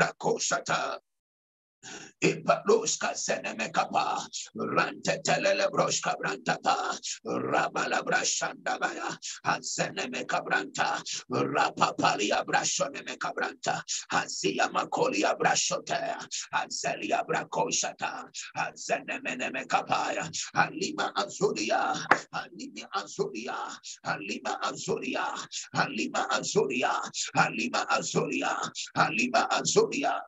Ipaluska 2.23 3.12
senemekapa, 3.14 4.25
rante 4.57 5.21
telele 5.23 5.69
broska 5.71 6.14
brantapa, 6.19 6.99
rabala 7.26 8.02
brashanda 8.02 8.78
baya, 8.81 9.11
ansenemeka 9.45 10.40
branta, 10.43 11.02
rapapalia 11.31 12.43
brashonemeka 12.45 13.33
branta, 13.37 13.83
ansia 14.12 14.69
makolia 14.73 15.37
brashotea, 15.38 16.19
anselia 16.55 17.23
brakoshata, 17.28 18.25
ansenemenemeka 18.57 19.87
paya, 19.87 20.25
alima 20.55 21.12
azuria, 21.16 21.95
alima 22.33 22.88
azuria, 22.97 23.57
alima 24.05 24.59
azuria, 24.64 25.26
alima 25.75 26.26
azuria, 26.33 26.95
alima 27.37 27.87
azuria, 27.90 28.57
alima 28.97 29.49
azuria, 29.52 30.21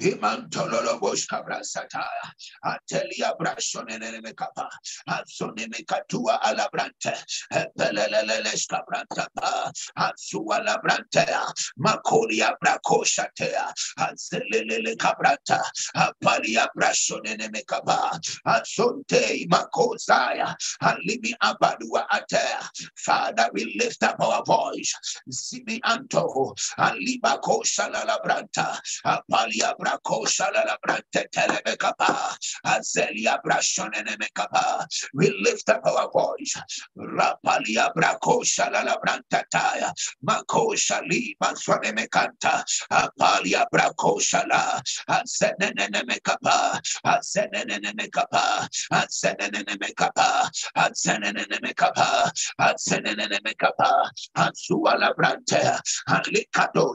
Imantololo 0.00 1.00
boshkabra 1.00 1.60
sataya. 1.62 2.26
Atelia 2.64 3.34
brashonene 3.38 4.20
mekapa. 4.22 4.68
Azone 5.08 5.66
mekatua 5.68 6.40
alabrante. 6.42 7.14
Pelelele 7.76 8.52
skabranta 8.56 9.26
pa. 9.34 9.72
Azua 9.98 10.64
labrante. 10.64 11.26
Makolia 11.78 12.54
brakoshatea. 12.62 13.72
Azelele 13.98 14.96
kabranta. 14.96 15.60
Apalia 15.96 16.68
brashonene 16.76 17.48
mekapa. 17.50 18.18
Azonte 18.46 19.46
makozaya. 19.48 20.54
Alimi 20.82 21.34
abadua 21.42 22.06
atea. 22.10 22.68
Father, 22.96 23.50
we 23.52 23.64
lift 23.78 24.02
up 24.02 24.20
our 24.20 24.42
voice. 24.44 24.94
Simi 25.30 25.80
anto. 25.84 26.54
Aliba 26.78 27.38
la 27.92 28.04
labranta. 28.04 28.78
Apalia 29.04 29.57
We 35.14 35.30
lift 35.42 35.68
up 35.70 35.86
our 35.86 36.10
voice. 36.12 36.54
Rapalia 36.96 37.92
Makosha 40.24 41.00
Liba 41.08 41.54
Swanemekanta, 41.54 42.64
Apalia 42.90 43.66
Brante, 55.16 55.80
Alikado 56.08 56.94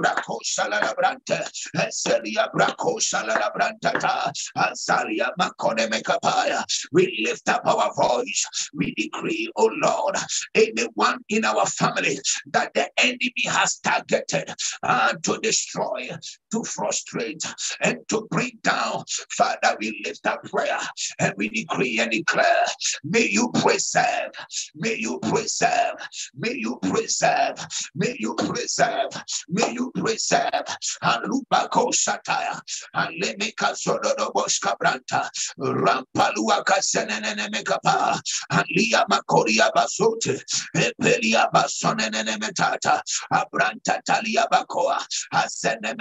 brako 0.00 0.38
shalala 0.44 0.94
branta, 0.94 1.48
Eselia 1.76 2.48
brako 2.52 2.98
shalala 2.98 3.50
branta, 3.54 4.32
Azalia 4.56 5.30
makone 5.40 5.88
mekapaya. 5.88 6.64
We 6.92 7.24
lift 7.24 7.48
up 7.48 7.66
our 7.66 7.92
voice. 7.94 8.46
We 8.74 8.94
decree, 8.94 9.50
oh 9.56 9.70
Lord, 9.82 10.16
anyone 10.54 11.18
in 11.28 11.44
our 11.44 11.66
family 11.66 12.18
that 12.52 12.72
the 12.74 12.88
enemy 12.98 13.32
has 13.46 13.78
targeted 13.78 14.50
uh, 14.82 15.14
to 15.22 15.38
destroy, 15.42 16.08
to 16.56 16.64
frustrate, 16.64 17.44
and 17.82 17.98
to 18.08 18.26
bring 18.30 18.58
down. 18.62 19.04
Father, 19.30 19.76
we 19.80 20.02
lift 20.04 20.26
up 20.26 20.42
prayer 20.44 20.78
and 21.18 21.34
we 21.36 21.48
decree 21.50 22.00
and 22.00 22.10
declare, 22.10 22.64
may 23.04 23.28
you 23.28 23.50
preserve, 23.60 24.32
may 24.74 24.96
you 24.96 25.18
preserve, 25.20 25.96
may 26.34 26.54
you 26.54 26.78
preserve, 26.82 27.66
may 27.94 28.16
you 28.18 28.34
preserve, 28.34 29.10
may 29.48 29.70
you 29.72 29.92
preserve. 29.94 30.64
Alubako 31.02 31.92
Shataya, 31.92 32.60
Alemeka 32.94 33.74
Sododo 33.74 34.32
Boska 34.32 34.74
Branta, 34.78 35.28
Rampalua 35.58 36.64
Kasenene 36.64 37.48
Mekapa, 37.50 38.18
Alia 38.50 39.04
Makoria 39.10 39.70
Basote, 39.74 40.40
Epelia 40.74 41.50
Basonene 41.52 42.24
Metata, 42.38 43.00
Abranta 43.32 44.00
Talia 44.06 44.46
Bakoa, 44.50 44.98
Asene 45.34 45.94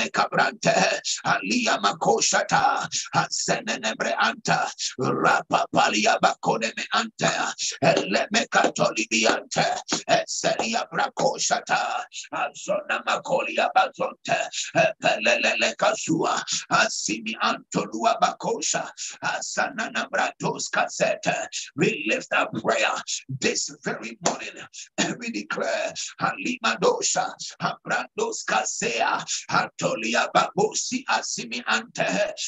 Mekabrante, 0.46 1.00
Alia 1.26 1.78
Makoshata, 1.80 2.88
Breanta, 3.98 4.70
Rapa 5.00 5.66
Palia 5.74 6.20
Bakone 6.22 6.72
Brakoshata, 10.92 12.04
Azona 12.34 13.04
Makolia 13.06 13.70
Bazonte, 13.76 14.38
Asimi 16.72 17.34
Antolua 17.44 18.20
Bakosha, 18.22 18.90
Asanana 19.24 20.08
Bratos. 20.10 20.70
We 21.76 22.06
lift 22.10 22.34
up 22.34 22.52
prayer 22.54 22.96
this 23.40 23.76
very 23.84 24.18
morning. 24.26 25.18
We 25.20 25.32
declare 25.32 25.94
Halima 26.20 26.78
Dosha, 26.82 27.34
Abrandos 27.62 28.44
Casea, 28.48 29.24
Antolia. 29.50 30.25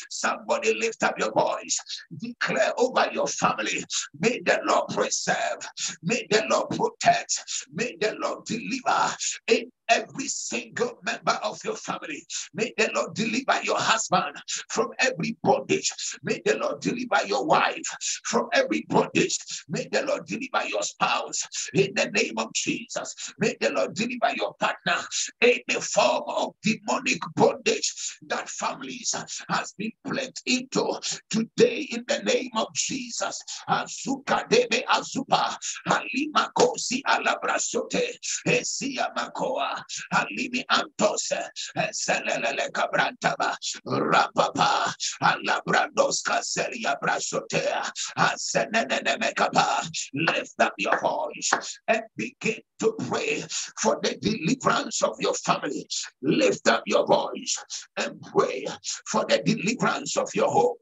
Somebody 0.10 0.74
lift 0.74 1.04
up 1.04 1.20
your 1.20 1.32
voice. 1.32 1.80
Declare 2.18 2.74
over 2.78 3.10
your 3.12 3.28
family. 3.28 3.84
May 4.20 4.42
the 4.46 4.60
Lord 4.66 4.90
preserve. 4.90 5.60
May 6.04 6.26
the 6.30 6.44
Lord 6.50 6.70
protect. 6.70 7.68
May 7.74 7.96
the 8.00 8.16
Lord 8.20 8.46
deliver 8.46 9.16
in 9.48 9.72
every 9.90 10.28
single 10.28 11.00
member 11.04 11.40
of 11.44 11.64
your 11.64 11.76
family. 11.76 12.26
May 12.54 12.74
the 12.78 12.90
Lord 12.94 13.14
deliver 13.14 13.64
your 13.64 13.80
husband 13.80 14.36
from 14.70 14.90
every 15.00 15.38
bondage. 15.44 15.92
May 16.24 16.42
the 16.46 16.58
Lord 16.58 16.82
deliver 16.82 17.26
your 17.26 17.46
wife 17.46 17.88
from 18.24 18.48
every 18.54 18.86
bondage. 18.90 19.38
May 19.70 19.88
the 19.92 20.04
Lord 20.04 20.26
deliver 20.26 20.68
your 20.68 20.84
spouse 20.84 21.44
in 21.74 21.94
the 21.96 22.10
name 22.12 22.38
of 22.38 22.54
Jesus. 22.54 23.34
May 23.40 23.56
the 23.60 23.72
Lord 23.72 23.94
deliver 23.94 24.36
your 24.36 24.54
partner 24.56 25.02
in 25.42 25.60
the 25.68 25.82
form 25.82 26.24
of 26.28 26.54
demonic 26.64 27.20
bondage 27.36 28.18
that 28.28 28.50
families 28.50 29.16
has 29.50 29.74
been 29.78 29.92
plagued 30.06 30.42
into 30.46 31.00
today 31.30 31.88
in 31.92 32.04
the 32.08 32.20
name 32.24 32.52
of 32.56 32.68
Jesus. 32.74 33.42
Azuka 33.70 34.48
debe 34.50 34.84
azupa 34.88 35.58
halima 35.86 36.52
kosi 36.56 37.02
alabrasote 37.06 38.20
esia 38.46 39.10
makoa 39.16 39.77
alimi 40.14 40.64
antose 40.70 41.50
selelele 41.92 42.70
kabrantaba 42.72 43.56
rapapa 43.86 44.94
alabrandos 45.22 46.22
kaselia 46.24 46.96
brasotea 47.02 47.90
asenene 48.18 49.18
mekapa. 49.20 49.88
Lift 50.14 50.60
up 50.60 50.74
your 50.78 51.00
voice 51.00 51.80
and 51.88 52.04
begin 52.16 52.60
to 52.80 52.94
pray 53.08 53.44
for 53.82 54.00
the 54.04 54.18
deliverance 54.22 55.02
of 55.04 55.16
your 55.20 55.34
family. 55.36 55.88
Lift 56.22 56.68
up 56.68 56.84
your 56.86 57.06
voice 57.06 57.58
and 57.98 58.22
pray 58.22 58.66
for 59.08 59.26
the 59.26 59.42
deliverance 59.44 60.18
of 60.18 60.30
your 60.34 60.50
home 60.50 60.76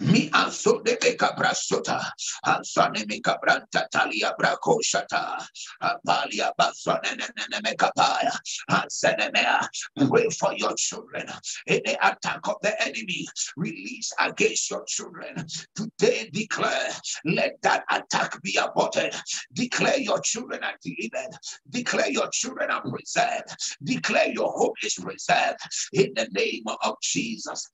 Mi 0.00 0.28
anso 0.30 0.82
de 0.84 0.96
beka 0.96 1.36
brasota, 1.36 2.00
ansane 2.44 3.06
me 3.06 3.20
kabranta 3.20 3.86
talia 3.90 4.34
brakoshata, 4.38 5.44
apalia 5.82 6.52
basone 6.58 7.16
ne 7.16 7.60
me 7.62 7.74
kapaya, 7.74 8.32
ansene 8.70 9.32
mea. 9.32 9.60
Pray 10.08 10.28
for 10.30 10.52
your 10.54 10.74
children. 10.76 11.26
Any 11.66 11.96
attack 12.02 12.46
of 12.48 12.56
the 12.62 12.80
enemy 12.82 13.26
release 13.56 14.12
against 14.18 14.70
your 14.70 14.84
children. 14.86 15.46
Today 15.74 16.30
declare, 16.32 16.90
let 17.24 17.60
that 17.62 17.84
attack 17.90 18.40
be 18.42 18.56
aborted. 18.56 19.14
Declare 19.52 19.98
your 19.98 20.20
children 20.20 20.62
are 20.64 20.76
delivered. 20.82 21.36
Declare 21.70 22.10
your 22.10 22.28
children 22.32 22.70
are 22.70 22.82
preserved. 22.82 23.54
Declare 23.84 24.28
your 24.28 24.52
hope 24.52 24.74
is 24.82 24.94
preserved 24.94 25.58
in 25.92 26.12
the 26.14 26.28
name 26.32 26.64
of 26.84 26.96
Jesus. 27.00 27.70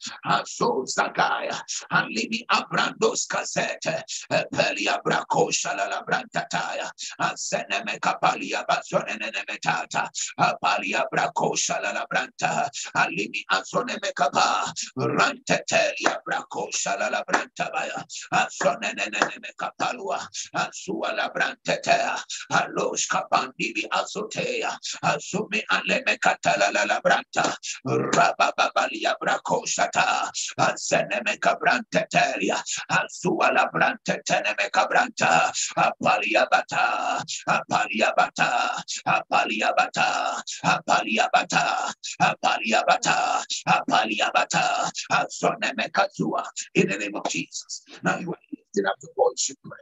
So 0.46 0.84
Zagaya 0.86 1.60
Alimi 1.94 2.44
Abrandos 2.50 3.26
Casete, 3.28 4.02
eh, 4.30 4.44
Pelia 4.52 4.98
Braco 5.04 5.50
Shalala 5.50 6.04
Brantataya, 6.04 6.90
Aseneme 7.20 8.00
Capalia 8.00 8.64
Bazonenemetata, 8.68 10.09
Apalia 10.40 11.04
Braco 11.12 11.54
Shalala 11.54 12.04
Branta, 12.12 12.68
Alimi 12.96 13.44
Azoneme 13.52 14.12
Capa, 14.16 14.72
Rantetelia 14.98 16.18
Braco 16.26 16.68
Shalala 16.72 17.22
Brantabaya, 17.24 18.04
Azoneneme 18.33 19.50
Capalua, 19.57 20.18
Azuala 20.57 21.30
Brantetea, 21.33 22.18
Alos 22.50 23.07
Capandibi 23.07 23.85
Azotea, 23.92 24.76
Azumi 25.04 25.62
Aleme 25.70 26.18
Catalala 26.18 27.00
Branta, 27.00 27.54
Rababalia 27.87 29.14
Braco 29.22 29.64
Shata, 29.64 30.28
Azeneme 30.59 31.38
Cabran 31.38 31.83
branteteria, 31.92 32.62
azuala 32.90 33.70
brantetene 33.72 34.54
cabranta, 34.72 35.52
apaliabata, 35.76 37.22
apaliabata, 37.48 38.82
apaliabata, 39.06 40.42
apaliabata, 40.64 41.92
apaliabata, 42.20 43.44
apaliabata, 43.66 44.90
azoneme 45.10 45.90
kazua, 45.90 46.44
in 46.74 46.88
the 46.88 46.98
name 46.98 47.14
of 47.14 47.28
Jesus. 47.28 47.82
Now 48.02 48.18
you 48.18 48.30
are 48.30 48.38
lifting 48.52 48.86
up 48.86 48.96
the 49.00 49.08
voice 49.16 49.48
you 49.48 49.54
pray. 49.64 49.78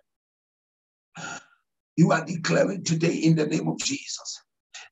You 1.96 2.12
are 2.12 2.24
declaring 2.24 2.84
today 2.84 3.14
in 3.14 3.36
the 3.36 3.46
name 3.46 3.68
of 3.68 3.78
Jesus 3.78 4.42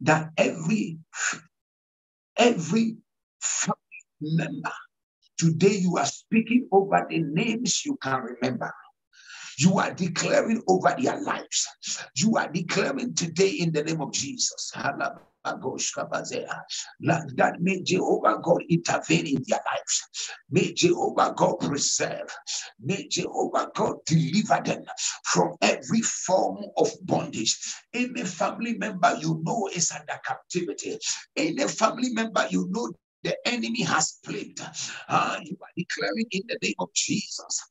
that 0.02 0.30
every 0.36 0.98
every 2.36 2.96
family 3.40 3.76
member 4.20 4.72
Today, 5.40 5.76
you 5.78 5.96
are 5.96 6.04
speaking 6.04 6.68
over 6.70 7.06
the 7.08 7.20
names 7.20 7.86
you 7.86 7.96
can 8.02 8.20
remember. 8.20 8.70
You 9.58 9.78
are 9.78 9.94
declaring 9.94 10.62
over 10.68 10.94
their 10.98 11.18
lives. 11.22 11.66
You 12.14 12.36
are 12.36 12.48
declaring 12.52 13.14
today 13.14 13.48
in 13.48 13.72
the 13.72 13.82
name 13.82 14.02
of 14.02 14.12
Jesus. 14.12 14.70
That 14.74 15.14
may 17.60 17.82
Jehovah 17.82 18.38
God 18.42 18.62
intervene 18.68 19.26
in 19.28 19.42
their 19.48 19.60
lives. 19.64 20.02
May 20.50 20.74
Jehovah 20.74 21.32
God 21.34 21.56
preserve. 21.60 22.28
May 22.78 23.08
Jehovah 23.08 23.70
God 23.74 23.96
deliver 24.04 24.60
them 24.62 24.84
from 25.24 25.54
every 25.62 26.02
form 26.02 26.58
of 26.76 26.90
bondage. 27.04 27.56
Any 27.94 28.24
family 28.24 28.76
member 28.76 29.16
you 29.18 29.40
know 29.42 29.70
is 29.74 29.90
under 29.90 30.20
captivity. 30.22 30.98
Any 31.34 31.66
family 31.66 32.10
member 32.10 32.46
you 32.50 32.66
know 32.70 32.92
the 33.22 33.36
enemy 33.46 33.82
has 33.82 34.18
played. 34.24 34.58
Ah, 35.08 35.38
you 35.42 35.56
are 35.62 35.72
declaring 35.76 36.26
in 36.30 36.42
the 36.48 36.58
name 36.62 36.74
of 36.78 36.88
Jesus. 36.94 37.62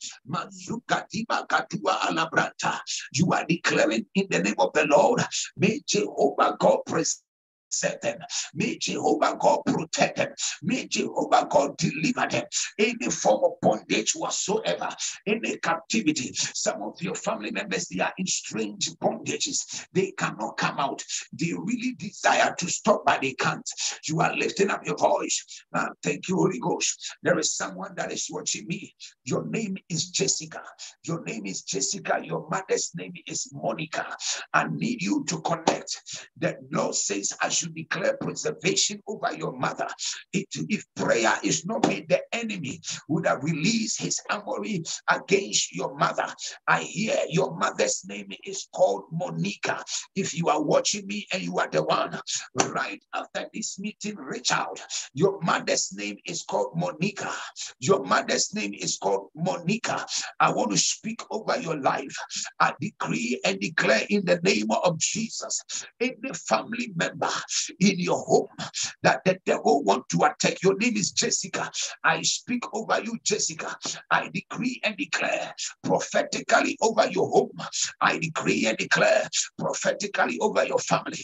You 3.14 3.32
are 3.34 3.46
declaring 3.48 4.06
in 4.16 4.28
the 4.30 4.40
name 4.40 4.56
of 4.60 4.74
the 4.74 4.86
Lord. 4.88 5.22
May 5.58 5.82
Jehovah 5.88 6.58
God 6.60 6.80
preserve 6.86 7.22
set 7.70 8.02
them. 8.02 8.20
May 8.54 8.78
Jehovah 8.78 9.38
God 9.40 9.62
protect 9.66 10.18
them. 10.18 10.30
May 10.62 10.88
Jehovah 10.88 11.48
God 11.50 11.78
deliver 11.78 12.28
them. 12.30 12.46
Any 12.78 13.10
form 13.10 13.44
of 13.44 13.52
bondage 13.62 14.14
whatsoever, 14.16 14.90
any 15.28 15.58
captivity. 15.58 16.34
Some 16.34 16.82
of 16.84 17.02
your 17.02 17.16
family 17.16 17.52
members, 17.52 17.88
they 17.88 18.00
are 18.00 18.14
in 18.18 18.26
strange 18.28 18.90
bondages. 19.02 19.86
They 19.94 20.12
cannot 20.12 20.58
come 20.58 20.80
out. 20.80 21.04
They 21.34 21.54
really 21.54 21.94
desire 21.98 22.56
to 22.58 22.70
stop, 22.70 23.04
but 23.06 23.22
they 23.22 23.34
can't. 23.34 23.68
You 24.08 24.22
are 24.22 24.36
lifting 24.36 24.70
up 24.70 24.86
your 24.86 24.98
voice. 24.98 25.64
Uh, 25.74 25.90
thank 26.04 26.28
you, 26.28 26.36
Holy 26.36 26.60
Ghost. 26.60 27.16
There 27.24 27.38
is 27.40 27.56
someone 27.56 27.94
that 27.96 28.12
is 28.12 28.28
watching 28.30 28.68
me. 28.68 28.96
Your 29.26 29.46
name 29.46 29.78
is 29.90 30.10
Jessica. 30.10 30.62
Your 31.06 31.24
name 31.24 31.46
is 31.46 31.64
Jessica. 31.64 32.20
Your 32.24 32.48
mother's 32.50 32.92
name 32.96 33.14
is 33.28 33.50
Monica. 33.54 34.06
I 34.54 34.68
need 34.70 35.02
you 35.02 35.24
to 35.28 35.42
connect. 35.42 36.30
The 36.38 36.58
Lord 36.72 36.96
says, 36.96 37.34
I 37.42 37.50
should 37.60 37.76
declare 37.76 38.18
preservation 38.18 39.02
over 39.08 39.34
your 39.36 39.54
mother. 39.58 39.88
It, 40.34 40.48
if 40.70 40.86
prayer 40.96 41.34
is 41.44 41.66
not 41.66 41.88
made, 41.88 42.08
the 42.10 42.22
enemy 42.32 42.82
would 43.10 43.28
have 43.28 43.44
released 43.44 44.02
his 44.02 44.20
armory 44.30 44.84
against 45.10 45.76
your 45.76 45.96
mother. 45.96 46.28
I 46.68 46.82
hear 46.84 47.18
your 47.30 47.56
mother's 47.58 48.04
name 48.08 48.32
is 48.46 48.68
called 48.74 49.04
Monica. 49.12 49.84
If 50.16 50.38
you 50.38 50.48
are 50.50 50.62
watching 50.62 51.06
me 51.08 51.28
and 51.34 51.42
you 51.42 51.58
are 51.60 51.70
the 51.70 51.84
one 51.84 52.20
right 52.74 53.04
after 53.14 53.48
this 53.54 53.80
meeting, 53.80 54.16
reach 54.16 54.52
out. 54.52 54.80
Your 55.14 55.40
mother's 55.42 55.92
name 55.94 56.18
is 56.26 56.44
called 56.44 56.74
Monica. 56.76 57.32
Your 57.80 58.04
mother's 58.04 58.54
name 58.54 58.74
is 58.74 58.98
called 58.98 59.30
Monica. 59.36 60.06
I 60.40 60.52
want 60.52 60.72
to 60.72 60.78
speak 60.78 61.22
over 61.32 61.60
your 61.60 61.80
life. 61.80 62.16
I 62.60 62.74
decree 62.80 63.40
and 63.46 63.60
declare 63.60 64.04
in 64.10 64.26
the 64.26 64.40
name 64.44 64.72
of 64.72 65.00
Jesus, 65.00 65.62
any 66.00 66.16
family 66.48 66.94
member 66.96 67.30
in 67.80 68.00
your 68.00 68.20
home 68.20 68.48
that 69.04 69.24
the 69.26 69.40
devil 69.46 69.84
want 69.84 70.08
to 70.10 70.18
attack. 70.24 70.62
Your 70.64 70.76
name 70.78 70.96
is 70.98 71.12
Jessica. 71.12 71.72
I 72.04 72.22
speak 72.22 72.64
over 72.74 73.02
you, 73.04 73.18
Jessica. 73.24 73.76
I 74.12 74.30
decree 74.34 74.82
and 74.84 74.96
declare 74.98 75.54
prophetically 75.84 76.78
over 76.82 77.08
your 77.10 77.30
home. 77.30 77.58
I 78.02 78.18
decree 78.18 78.66
and 78.68 78.78
declare 78.78 79.28
prophetically 79.58 80.40
over 80.40 80.66
your 80.66 80.80
family. 80.80 81.20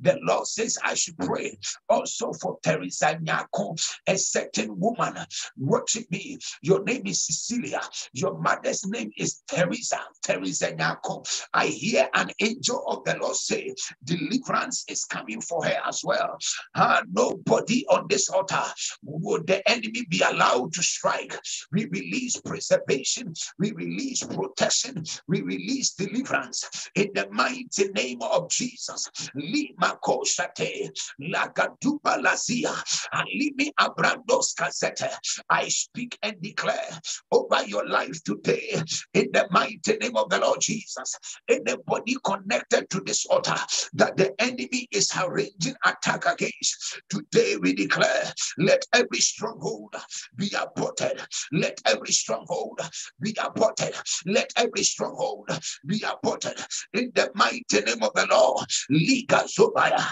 The 0.00 0.18
Lord 0.22 0.46
says 0.46 0.78
I 0.82 0.94
should 0.94 1.18
pray 1.18 1.58
also 1.88 2.32
for 2.32 2.58
Teresa 2.62 3.18
Nyako, 3.22 3.98
a 4.06 4.16
certain 4.16 4.78
woman 4.78 5.18
watching 5.56 6.04
me. 6.10 6.38
Your 6.62 6.82
name 6.84 7.06
is 7.06 7.26
Cecilia. 7.26 7.80
Your 8.12 8.38
mother's 8.38 8.86
name 8.86 9.10
is 9.16 9.42
Teresa. 9.48 10.00
Teresa 10.22 10.72
Nyako. 10.72 11.26
I 11.54 11.66
hear 11.68 12.08
an 12.14 12.30
angel 12.40 12.84
of 12.88 13.04
the 13.04 13.16
Lord 13.20 13.36
say, 13.36 13.74
Deliverance 14.04 14.84
is 14.88 15.04
coming 15.04 15.40
for 15.42 15.64
her 15.64 15.76
as 15.86 16.02
well. 16.04 16.38
Uh, 16.74 17.02
nobody 17.12 17.86
on 17.88 18.06
this 18.08 18.30
altar 18.30 18.62
would 19.04 19.46
the 19.46 19.68
enemy 19.70 20.06
be 20.10 20.22
allowed 20.22 20.72
to 20.74 20.82
strike. 20.82 21.36
We 21.72 21.86
release 21.86 22.40
preservation, 22.40 23.34
we 23.58 23.72
release 23.72 24.24
protection, 24.24 25.04
we 25.28 25.42
release 25.42 25.92
deliverance 25.94 26.88
in 26.96 27.10
the 27.14 27.28
mighty 27.30 27.88
name 27.94 28.22
of 28.22 28.50
Jesus. 28.50 29.08
Lima 29.34 29.98
koshate, 30.04 30.90
lagaduba 31.22 32.22
lazia, 32.22 32.74
alimi 33.14 33.70
abrandos 33.80 34.54
kazete. 34.58 35.10
I 35.50 35.68
speak 35.68 36.18
and 36.22 36.40
declare 36.42 36.90
over 37.32 37.64
your 37.66 37.86
life 37.88 38.22
today 38.24 38.80
in 39.14 39.28
the 39.32 39.46
mighty 39.50 39.96
name 39.98 40.16
of 40.16 40.30
the 40.30 40.40
Lord 40.40 40.60
Jesus 40.62 41.16
anybody 41.48 42.16
connected 42.24 42.88
to 42.90 43.00
this 43.00 43.26
altar 43.26 43.56
that 43.94 44.16
the 44.16 44.32
enemy 44.40 44.88
is 44.90 45.10
arranging 45.16 45.74
attack 45.84 46.26
against. 46.26 47.00
Today 47.08 47.56
we 47.60 47.74
declare, 47.74 48.32
let 48.58 48.84
every 48.94 49.20
stronghold 49.20 49.94
be 50.36 50.50
aborted. 50.58 51.20
Let 51.52 51.80
every 51.86 52.12
stronghold 52.12 52.80
be 53.20 53.36
aborted. 53.42 53.94
Let 54.26 54.52
every 54.56 54.82
stronghold 54.82 55.48
be 55.86 56.02
aborted. 56.02 56.58
In 56.94 57.12
the 57.14 57.30
mighty 57.34 57.80
name 57.84 58.02
of 58.02 58.12
the 58.14 58.26
Lord, 58.30 58.66
Liga 58.90 59.44
Zobaya, 59.46 60.04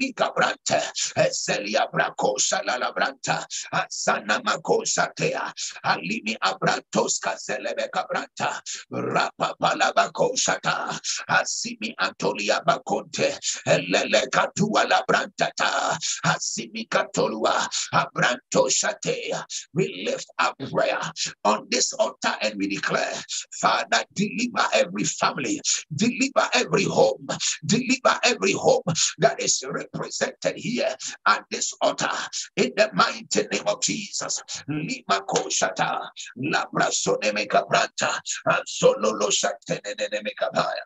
Liga 0.00 0.32
Brante, 0.36 0.80
Celia 1.32 1.86
Braco 1.92 2.36
Salala 2.38 2.94
Branta, 2.94 3.44
Sana 3.90 4.40
Makosa 4.42 5.08
Tea, 5.16 5.34
Alimi 5.84 6.36
Abrantos 6.42 7.20
Caselebe 7.20 7.88
Cabranta, 7.94 8.60
Rapa 8.92 9.54
Palabako 9.60 10.35
shata 10.36 10.98
asimi 11.28 11.94
antolia 11.98 12.60
bakonte 12.64 13.38
elele 13.66 14.26
katua 14.30 14.88
la 14.88 15.02
brantata 15.08 15.98
asimi 16.24 16.86
katolua 16.88 17.68
abranto 17.92 18.70
shate. 18.70 19.32
We 19.74 20.04
lift 20.06 20.28
up 20.38 20.56
prayer 20.70 21.00
on 21.44 21.66
this 21.70 21.92
altar 21.94 22.34
and 22.42 22.54
we 22.56 22.68
declare 22.68 23.14
father 23.60 24.04
deliver 24.14 24.66
every 24.74 25.04
family 25.04 25.60
deliver 25.94 26.48
every 26.54 26.84
home 26.84 27.26
deliver 27.64 28.18
every 28.24 28.52
home 28.52 28.82
that 29.18 29.40
is 29.40 29.62
represented 29.68 30.56
here 30.56 30.94
at 31.26 31.44
this 31.50 31.72
altar 31.82 32.10
in 32.56 32.72
the 32.76 32.90
mighty 32.94 33.46
name 33.52 33.66
of 33.66 33.80
Jesus. 33.82 34.42
Lima 34.68 35.22
koshata 35.28 36.08
labra 36.38 36.90
soneme 36.90 37.46
kabranta 37.46 38.20
Sololo 38.66 39.30
Shatenene 39.30 40.22
करने 40.30 40.62
का 40.62 40.68
आया? 40.68 40.84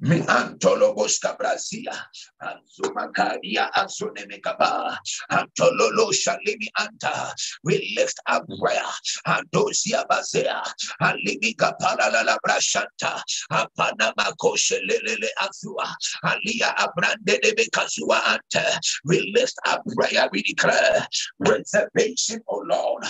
Mi 0.00 0.20
antolobos 0.20 1.18
cabrazia, 1.20 1.94
anzumakadia 2.42 3.70
ansonemekaba, 3.72 4.96
antololo 5.30 6.12
shalimi 6.12 6.68
anta. 6.78 7.32
We 7.62 7.94
lift 7.96 8.18
up 8.26 8.44
prayer, 8.60 8.84
andosia 9.26 10.04
bazea, 10.10 10.62
alimi 11.00 11.56
kapala 11.56 12.12
la 12.12 12.22
la 12.22 12.36
brashanta, 12.46 13.22
apanama 13.50 14.34
koshe 14.38 14.80
lelele 14.86 15.28
azua, 15.40 15.88
alia 16.24 16.74
abrande 16.76 17.40
de 17.40 17.54
bekazua 17.54 18.20
ante. 18.26 18.66
We 19.04 19.32
lift 19.34 19.56
up 19.66 19.82
prayer, 19.96 20.28
we 20.30 20.42
declare 20.42 21.06
preservation, 21.42 22.40
O 22.48 22.62
Lord, 22.66 23.04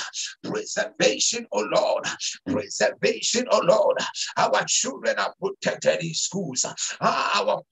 preservation, 0.45 1.47
O 1.51 1.67
Lord, 1.75 2.05
preservation, 2.47 3.47
O 3.51 3.59
Lord. 3.59 3.99
Our 4.37 4.65
children 4.69 5.19
are 5.19 5.35
protected 5.41 6.03
in 6.05 6.15
school 6.15 6.44
schools. 6.45 6.97
Our, 7.01 7.63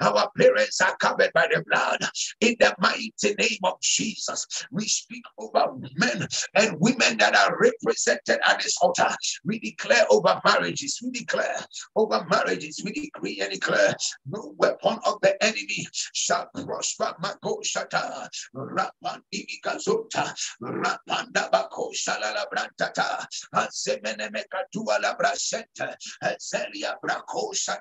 our 0.00 0.30
parents 0.36 0.80
are 0.80 0.96
covered 0.96 1.32
by 1.34 1.48
the 1.52 1.62
blood. 1.66 1.98
In 2.40 2.56
the 2.58 2.74
mighty 2.78 3.34
name 3.38 3.58
of 3.64 3.80
Jesus, 3.80 4.46
we 4.70 4.84
speak 4.86 5.22
over 5.38 5.66
men 5.96 6.26
and 6.54 6.76
women 6.80 7.18
that 7.18 7.36
are 7.36 7.58
represented 7.58 8.38
at 8.46 8.62
this 8.62 8.76
altar. 8.80 9.08
We 9.44 9.58
declare 9.58 10.04
over 10.10 10.40
marriages. 10.44 10.98
We 11.02 11.10
declare 11.10 11.56
over 11.96 12.24
marriages. 12.30 12.80
We 12.84 12.92
decree 12.92 13.40
and 13.40 13.52
declare 13.52 13.94
no 14.26 14.54
weapon 14.58 14.98
of 15.06 15.18
the 15.22 15.42
enemy 15.42 15.86
shall 16.12 16.48
prosper. 16.54 17.14
Makoshata, 17.22 18.28
Rapandimikazota, 18.54 20.32
Rapandabako 20.62 21.92
Shalala 21.94 22.44
Brantata, 22.52 23.26
Asemenemekatua 23.54 25.00
la 25.00 25.14
Brasenta, 25.16 25.96
Zelia 26.40 26.96
Brakosha 27.02 27.78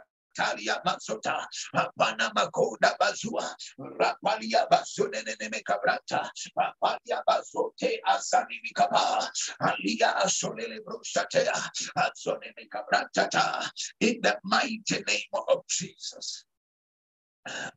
Masota, 0.86 1.45
Rapalia 1.75 2.32
Rapalia 3.99 4.67
Asani 8.08 8.58
Mikaba, 8.65 9.30
Alia 9.62 10.13
Mekabrata, 12.58 13.69
in 13.99 14.19
the 14.21 14.38
mighty 14.43 14.80
name 14.89 15.34
of 15.47 15.67
Jesus. 15.67 16.45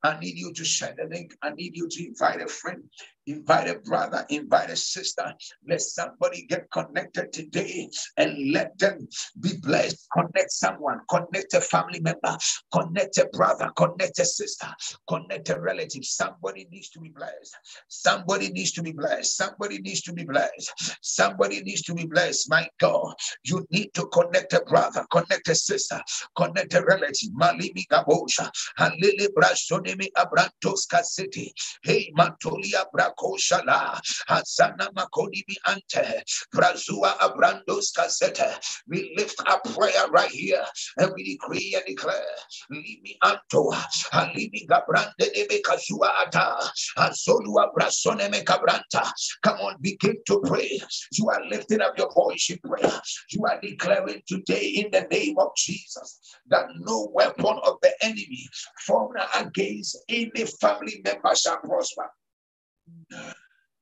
I 0.02 0.18
need 0.18 0.36
you 0.36 0.52
to 0.52 0.64
share 0.64 0.94
the 0.96 1.04
link. 1.04 1.34
I 1.42 1.50
need 1.50 1.76
you 1.76 1.88
to 1.88 2.06
invite 2.06 2.42
a 2.42 2.46
friend 2.48 2.84
invite 3.26 3.68
a 3.68 3.78
brother, 3.80 4.24
invite 4.30 4.70
a 4.70 4.76
sister. 4.76 5.34
Let 5.68 5.80
somebody 5.80 6.46
get 6.48 6.70
connected 6.72 7.32
today 7.32 7.88
and 8.16 8.52
let 8.52 8.78
them 8.78 9.08
be 9.40 9.56
blessed. 9.62 10.06
Connect 10.12 10.50
someone, 10.50 11.00
connect 11.08 11.54
a 11.54 11.60
family 11.60 12.00
member, 12.00 12.36
connect 12.72 13.18
a 13.18 13.28
brother, 13.32 13.70
connect 13.76 14.18
a 14.18 14.24
sister, 14.24 14.68
connect 15.08 15.50
a 15.50 15.60
relative. 15.60 16.04
Somebody 16.04 16.66
needs 16.70 16.90
to 16.90 17.00
be 17.00 17.10
blessed. 17.10 17.56
Somebody 17.88 18.50
needs 18.50 18.72
to 18.72 18.82
be 18.82 18.92
blessed. 18.92 19.36
Somebody 19.36 19.78
needs 19.80 20.02
to 20.02 20.12
be 20.12 20.24
blessed. 20.24 20.96
Somebody 21.00 21.62
needs 21.62 21.82
to 21.82 21.94
be 21.94 22.06
blessed. 22.06 22.50
My 22.50 22.68
God, 22.80 23.14
you 23.44 23.66
need 23.70 23.92
to 23.94 24.06
connect 24.06 24.52
a 24.52 24.62
brother, 24.66 25.04
connect 25.10 25.48
a 25.48 25.54
sister, 25.54 26.00
connect 26.36 26.74
a 26.74 26.82
relative. 26.84 27.30
Malimi 27.38 27.86
Gabosha, 27.90 28.50
Halili 28.78 29.28
Brasonimi 29.36 30.08
Abrantos 30.16 30.86
City. 31.04 31.52
Hey, 31.82 32.12
Mantolia 32.16 32.84
Bra 32.92 33.11
Koshala, 33.18 34.00
Hasana 34.28 34.88
Makonibi 34.94 35.56
Ante, 35.66 36.22
Brazua 36.54 37.16
Abrandos 37.18 37.92
Casete. 37.96 38.58
We 38.88 39.14
lift 39.16 39.40
up 39.46 39.64
prayer 39.74 40.08
right 40.10 40.30
here 40.30 40.64
and 40.98 41.12
we 41.14 41.24
decree 41.24 41.74
and 41.76 41.84
declare, 41.86 42.22
Limi 42.70 43.16
Anto, 43.22 43.70
Alimi 44.12 44.66
Gabrande 44.68 45.32
de 45.32 45.62
Kazua 45.62 46.10
Ata, 46.26 46.56
Azolua 46.98 47.68
Brasone 47.74 48.30
Mekabranta. 48.30 49.10
Come 49.42 49.58
on, 49.60 49.76
begin 49.80 50.16
to 50.26 50.40
pray. 50.44 50.80
You 51.12 51.30
are 51.30 51.44
lifting 51.48 51.80
up 51.80 51.96
your 51.98 52.12
voice 52.12 52.50
in 52.50 52.58
prayer. 52.58 53.00
You 53.30 53.44
are 53.46 53.60
declaring 53.60 54.22
today 54.26 54.68
in 54.68 54.90
the 54.90 55.06
name 55.10 55.36
of 55.38 55.48
Jesus 55.56 56.20
that 56.48 56.66
no 56.80 57.08
weapon 57.12 57.58
of 57.64 57.76
the 57.82 57.92
enemy 58.02 58.48
formed 58.86 59.16
against 59.36 59.98
any 60.08 60.30
family 60.60 61.02
member 61.04 61.34
shall 61.34 61.58
prosper. 61.58 62.10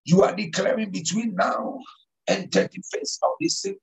You 0.05 0.23
are 0.23 0.35
declaring 0.35 0.91
between 0.91 1.35
now 1.35 1.79
and 2.29 2.51
31st 2.51 3.19
of 3.25 3.33
the 3.41 3.49
sinner. 3.49 3.77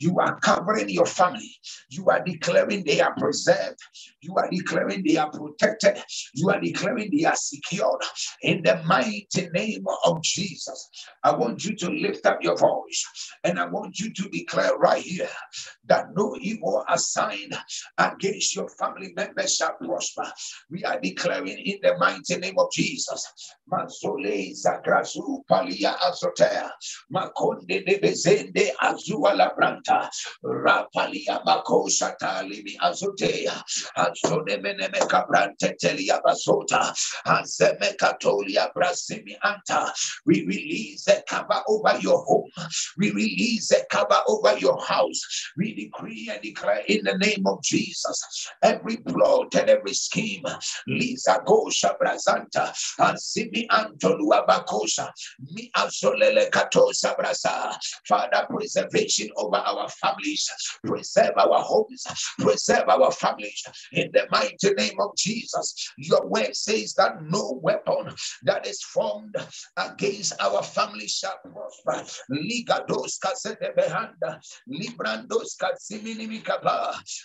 you 0.00 0.18
are 0.20 0.38
covering 0.40 0.88
your 0.90 1.06
family. 1.06 1.50
You 1.90 2.06
are 2.08 2.22
declaring 2.24 2.84
they 2.84 3.00
are 3.00 3.14
preserved. 3.18 3.78
You 4.22 4.34
are 4.36 4.50
declaring 4.50 5.04
they 5.06 5.16
are 5.16 5.30
protected. 5.30 6.02
You 6.34 6.50
are 6.50 6.60
declaring 6.60 7.10
they 7.16 7.24
are 7.24 7.36
secured. 7.36 8.02
In 8.42 8.62
the 8.62 8.82
mighty 8.84 9.48
name 9.54 9.84
of 10.06 10.22
Jesus, 10.22 10.90
I 11.24 11.36
want 11.36 11.64
you 11.64 11.76
to 11.76 11.90
lift 11.90 12.26
up 12.26 12.38
your 12.42 12.56
voice 12.58 13.04
and 13.44 13.58
I 13.58 13.66
want 13.66 13.98
you 14.00 14.12
to 14.14 14.28
declare 14.30 14.76
right 14.78 15.02
here 15.02 15.28
that 15.88 16.06
no 16.16 16.36
evil 16.40 16.84
assigned 16.88 17.56
against 17.98 18.56
your 18.56 18.68
family 18.70 19.12
members 19.16 19.56
shall 19.56 19.74
prosper. 19.84 20.24
We 20.70 20.84
are 20.84 21.00
declaring 21.00 21.48
in 21.58 21.78
the 21.82 21.96
mighty 21.98 22.36
name 22.38 22.56
of 22.58 22.68
Jesus. 22.72 23.26
Palia 25.50 25.96
Azotea 26.00 26.70
de 27.66 28.72
Azua 28.82 29.34
La 29.34 29.52
Branta. 29.54 30.08
Rapalia 30.44 31.42
Makosha 31.44 32.14
Talimi 32.20 32.76
Azotea 32.78 33.62
Azone 33.96 34.58
Meneme 34.58 35.00
Cabrante 35.08 35.74
Telia 35.80 36.20
Basota. 36.22 36.92
Azeme 37.26 37.96
Katolia 37.96 38.72
Brasimi 38.74 39.36
Anta. 39.44 39.90
We 40.26 40.44
release 40.46 41.06
a 41.08 41.22
cover 41.28 41.62
over 41.68 41.98
your 42.00 42.24
home. 42.24 42.50
We 42.98 43.10
release 43.10 43.70
a 43.72 43.84
cover 43.90 44.20
over 44.28 44.56
your 44.58 44.80
house. 44.84 45.20
We 45.56 45.74
decree 45.74 46.30
and 46.32 46.42
declare 46.42 46.82
in 46.88 47.04
the 47.04 47.16
name 47.18 47.46
of 47.46 47.62
Jesus 47.62 48.48
every 48.62 48.96
plot 48.98 49.54
and 49.54 49.70
every 49.70 49.94
scheme 49.94 50.44
Lisa 50.86 51.40
Gosha 51.46 51.96
Brazanta 51.98 52.72
Azimi 53.00 53.66
Antolua 53.68 54.46
Bakosha 54.46 55.10
Mi 55.52 55.70
Azolele 55.76 56.50
Katosa 56.50 57.16
Brasa 57.16 57.53
Father 58.06 58.46
preservation 58.48 59.28
over 59.36 59.56
our 59.56 59.88
families 59.88 60.48
preserve 60.84 61.32
our 61.36 61.60
homes 61.60 62.04
preserve 62.38 62.88
our 62.88 63.10
families. 63.10 63.62
In 63.92 64.10
the 64.12 64.26
mighty 64.30 64.74
name 64.74 64.98
of 65.00 65.16
Jesus 65.16 65.92
your 65.96 66.26
word 66.26 66.54
says 66.54 66.94
that 66.94 67.22
no 67.22 67.58
weapon 67.62 68.14
that 68.42 68.66
is 68.66 68.82
formed 68.82 69.36
against 69.76 70.34
our 70.40 70.62
family 70.62 71.06
shall 71.06 71.38
prosper. 71.42 72.04
Ligados 72.30 73.18
Behanda 73.76 74.40
Librandos 74.68 75.56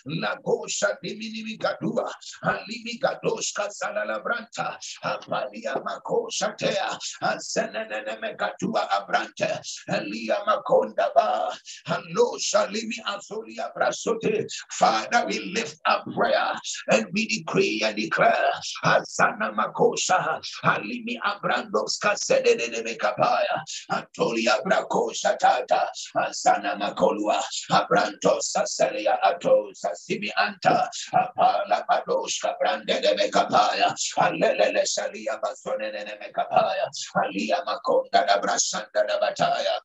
Lagosha 0.06 0.96
Dimini 1.04 1.58
Gadua 1.58 2.10
Alimi 2.44 2.98
Gados 3.00 3.52
Kasalala 3.52 4.22
Branta 4.22 4.76
Apalia 5.04 5.82
Makosha 5.82 6.56
Tea 6.56 6.76
Asenene 7.22 8.18
Megatua 8.20 8.88
Abrante 8.88 9.60
Elia 9.88 10.19
Makonda 10.28 11.08
Ba. 11.14 11.50
Hello 11.86 12.36
Shalimi 12.36 12.98
Azolia 13.06 13.70
Brasote 13.76 14.46
Father 14.72 15.24
we 15.26 15.40
lift 15.54 15.78
up 15.86 16.04
prayer 16.14 16.52
and 16.92 17.06
we 17.12 17.26
decree 17.26 17.82
and 17.84 17.96
declare 17.96 18.52
Asana 18.84 19.54
Makosha 19.54 20.40
Alimi 20.64 21.16
Abrandos 21.24 21.98
Kasede 22.02 22.56
Mekapaya 22.84 23.60
Antolia 23.90 24.62
Brakosha 24.64 25.36
Tata 25.38 25.88
Asana 26.16 26.78
Makolua 26.78 27.40
Abrantos 27.70 28.52
Saselia 28.56 29.16
Atos 29.24 29.80
Simi 29.94 30.30
Anta 30.38 30.88
Apala 31.14 31.84
Badoshka 31.88 32.54
Brande 32.60 33.00
de 33.00 33.16
Mekapaya 33.16 33.94
Alele 34.18 34.84
Shalia 34.84 35.40
Basone 35.40 35.92
Mekapaya 35.92 36.86
Alia 37.24 37.62
Makonda 37.66 38.26
da 38.26 38.40
Brasanda 38.40 39.06
da 39.06 39.18
Bataya 39.20 39.78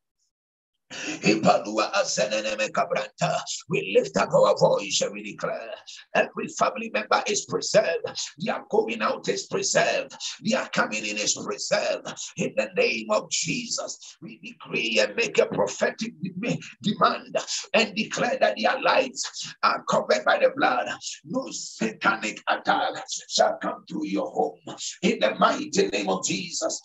We 3.69 3.95
lift 3.97 4.17
up 4.17 4.33
our 4.33 4.57
voice 4.57 5.01
and 5.01 5.13
we 5.13 5.23
declare 5.23 5.71
every 6.13 6.47
family 6.59 6.91
member 6.93 7.23
is 7.27 7.45
preserved. 7.45 8.05
Their 8.37 8.63
going 8.69 9.01
out 9.01 9.27
is 9.27 9.47
preserved. 9.47 10.15
Their 10.41 10.67
coming 10.73 11.05
in 11.05 11.17
is 11.17 11.33
preserved. 11.33 12.13
In 12.37 12.53
the 12.55 12.69
name 12.77 13.07
of 13.09 13.29
Jesus, 13.31 14.17
we 14.21 14.39
decree 14.39 14.99
and 14.99 15.15
make 15.15 15.37
a 15.39 15.47
prophetic 15.47 16.13
demand 16.81 17.37
and 17.73 17.95
declare 17.95 18.37
that 18.39 18.55
their 18.57 18.79
lives 18.81 19.55
are 19.63 19.83
covered 19.89 20.23
by 20.25 20.37
the 20.37 20.51
blood. 20.55 20.87
No 21.23 21.47
satanic 21.49 22.41
attack 22.47 22.93
shall 23.29 23.57
come 23.61 23.83
through 23.89 24.05
your 24.07 24.29
home. 24.29 24.59
In 25.01 25.19
the 25.19 25.35
mighty 25.35 25.87
name 25.87 26.09
of 26.09 26.25
Jesus. 26.25 26.79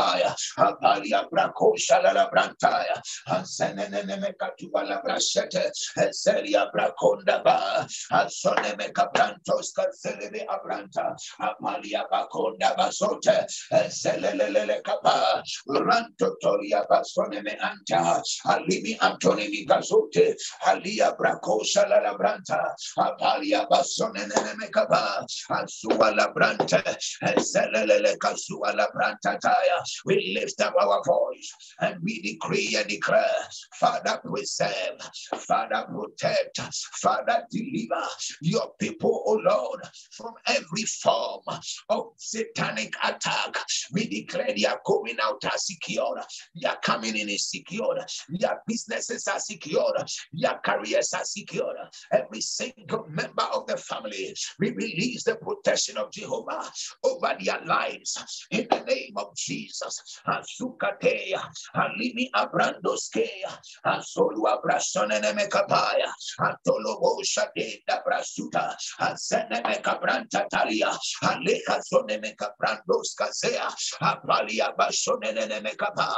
Kasenekapa. 0.00 0.34
Apalia 0.58 1.28
Bracosha 1.30 2.02
la 2.02 2.28
Brantaya, 2.30 3.00
Ansenene 3.28 4.18
Mecatuba 4.20 4.86
la 4.86 5.00
Brachete, 5.02 5.70
Seria 6.12 6.66
Braconda 6.74 7.42
Ba, 7.42 7.86
Ansone 8.12 8.76
Mecabrantos 8.76 9.72
Caselebe 9.76 10.44
Abranta, 10.46 11.14
Apalia 11.40 12.04
Baconda 12.10 12.74
Basote, 12.76 13.46
Selele 13.88 14.82
Capa, 14.82 15.42
Ranto 15.68 16.34
Toria 16.40 16.84
Basone 16.90 17.42
Me 17.42 17.56
Anta, 17.62 18.20
Alimi 18.46 18.98
Antoni 18.98 19.66
Gazote, 19.66 20.34
Alia 20.66 21.14
Bracosha 21.18 21.88
la 21.88 22.16
Branta, 22.16 22.74
Apalia 22.98 23.66
Basone 23.68 24.26
Mecaba, 24.58 25.24
Ansua 25.50 26.14
la 26.16 26.32
Branta, 26.32 26.82
Selele 27.38 28.16
Casua 28.18 28.74
Branta 28.94 29.38
Taya, 29.40 29.80
we 30.04 30.36
lift 30.38 30.60
up 30.60 30.74
our 30.80 31.02
voice 31.04 31.52
and 31.80 31.96
we 32.02 32.20
decree 32.22 32.76
and 32.76 32.88
declare, 32.88 33.24
Father, 33.74 34.20
preserve, 34.24 35.00
Father, 35.36 35.86
protect, 35.88 36.60
Father, 37.00 37.44
deliver 37.50 38.06
your 38.40 38.72
people, 38.78 39.22
O 39.26 39.32
Lord, 39.34 39.80
from 40.12 40.34
every 40.46 40.82
form 41.02 41.42
of 41.88 42.06
satanic 42.16 42.94
attack. 43.02 43.56
We 43.92 44.06
declare 44.06 44.52
they 44.56 44.66
are 44.66 44.80
going 44.84 45.16
out 45.22 45.44
are 45.44 45.58
secure, 45.58 46.20
their 46.54 46.76
coming 46.82 47.16
in 47.16 47.28
is 47.28 47.50
secure, 47.50 47.98
their 48.28 48.60
businesses 48.66 49.26
are 49.28 49.40
secure, 49.40 49.94
their 50.32 50.60
careers 50.64 51.12
are 51.12 51.24
secure. 51.24 51.74
Every 52.12 52.40
single 52.40 53.06
member 53.08 53.42
of 53.54 53.66
the 53.66 53.76
family, 53.76 54.34
we 54.58 54.70
release 54.70 55.24
the 55.24 55.36
protection 55.36 55.96
of 55.96 56.12
Jehovah 56.12 56.70
over 57.04 57.36
their 57.42 57.60
lives 57.64 58.46
in 58.50 58.66
the 58.70 58.80
name 58.80 59.14
of 59.16 59.34
Jesus. 59.36 59.79
Azukatea, 60.26 61.40
Alimi 61.74 62.30
Abrandoskea, 62.34 63.50
Asolu 63.86 64.44
Abrasonene 64.46 65.32
Mekapaya, 65.34 66.10
Antolobo 66.40 67.22
Shade 67.24 67.82
Brasuta, 68.06 68.74
Azene 69.00 69.62
Mekabranta 69.64 70.46
Talia, 70.50 70.90
Aleka 71.22 71.80
Zone 71.88 72.18
Mekabrandoskazea, 72.20 73.68
Apalia 74.02 74.74
Basonene 74.76 75.60
Mekapa, 75.62 76.08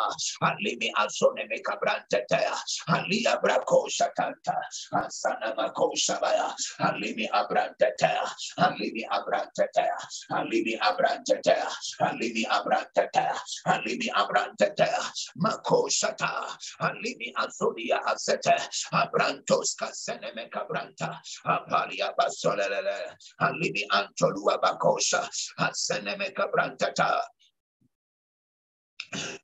Alimi 0.42 0.90
Azone 0.98 1.46
Mekabrantetea, 1.50 2.54
Alia 2.88 3.38
Brako 3.42 3.86
Shatanta, 3.88 4.56
Asana 4.94 5.54
Mako 5.56 5.92
Shabaya, 5.96 6.52
Alimi 6.80 7.28
Abrantetea, 7.30 8.24
Alimi 8.58 9.04
Abrantetea, 9.10 9.96
Alimi 10.30 10.78
Abrantetea, 10.80 11.68
Alimi 12.00 12.44
Abrantetea, 12.46 13.34
Alimi 13.66 14.08
Abrantete, 14.14 14.88
Mako 15.36 15.88
Shata, 15.88 16.46
Alimi 16.80 17.32
Azodia 17.36 18.00
Azete, 18.06 18.56
Abrantos 18.92 19.74
Caseneme 19.78 20.48
Cabranta, 20.50 21.18
Apalia 21.46 22.12
Basolele, 22.18 23.14
Alimi 23.40 23.84
Antolua 23.90 24.60
Bakosha, 24.60 25.28
Aseneme 25.58 26.32
Cabrantata, 26.34 27.20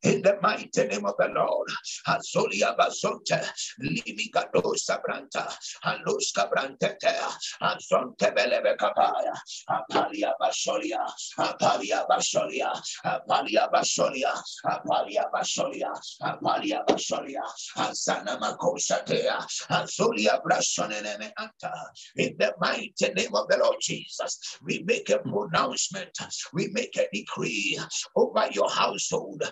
in 0.02 0.22
the 0.22 0.38
mighty 0.42 0.86
name 0.86 1.04
of 1.04 1.14
the 1.18 1.28
Lord. 1.34 1.68
Azolia 2.06 2.76
Basonte, 2.76 3.44
Limigado 3.82 4.74
Sabranta, 4.76 5.52
Aluska 5.84 6.50
Brantete, 6.50 7.14
Azonte 7.62 8.34
Belebe 8.34 8.76
Kapaya, 8.76 9.34
Apalia 9.68 10.32
Basolia, 10.40 11.06
Apalia 11.38 12.06
Basolia, 12.08 12.72
Apalia 13.04 13.68
Basolia, 13.70 14.32
Apalia 14.64 15.26
Basolia, 15.32 15.92
Apalia 16.22 16.84
Basolia, 16.86 17.42
Azana 17.76 18.38
Makosatea, 18.40 19.44
Azolia 19.70 20.40
Brasonene 20.42 21.30
Anta. 21.38 21.72
In 22.16 22.34
the 22.38 22.54
mighty 22.60 23.12
name 23.14 23.34
of 23.34 23.48
the 23.48 23.58
Lord 23.62 23.76
Jesus, 23.80 24.58
we 24.64 24.82
make 24.86 25.10
a 25.10 25.18
pronouncement, 25.18 26.16
we 26.52 26.68
make 26.72 26.96
a 26.96 27.06
decree 27.12 27.78
over 28.16 28.48
your 28.52 28.70
household 28.70 29.42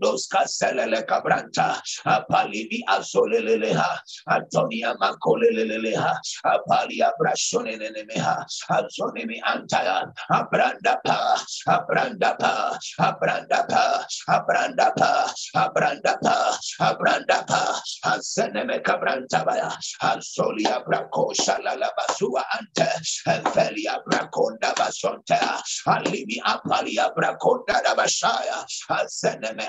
Caselele 0.00 1.04
Cabranta, 1.06 1.80
Apalivi 2.04 2.82
Azoleleha, 2.88 3.98
Antonia 4.28 4.94
Macoleleha, 5.00 6.14
Apalia 6.44 7.10
Brashonenemeha, 7.20 8.44
Azonemi 8.70 9.40
Antaya, 9.42 10.12
Abranda 10.30 10.98
Pa, 11.04 11.36
Abranda 11.68 12.38
Pa, 12.38 12.78
Abranda 13.00 13.68
Pa, 13.68 14.06
Abranda 14.28 14.92
Pa, 14.96 15.32
Abranda 15.54 16.16
Pa, 16.22 16.58
Abranda 16.80 17.46
Pa, 17.46 17.80
Azeneme 18.04 18.82
Cabranta 18.82 19.44
Baya, 19.44 19.70
Azolia 20.02 20.84
Bracosha 20.84 21.58
la 21.62 21.90
Basua 21.96 22.42
Ante, 22.58 22.88
Velia 23.54 23.98
Braconda 24.06 24.72
Basonta, 24.74 25.60
Alimi 25.86 26.38
Apalia 26.44 27.12
Braconda 27.14 27.82
Bashaya, 27.96 28.64
Azeneme 28.90 29.68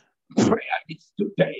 prayer 0.37 0.79
is 0.89 1.11
today. 1.17 1.57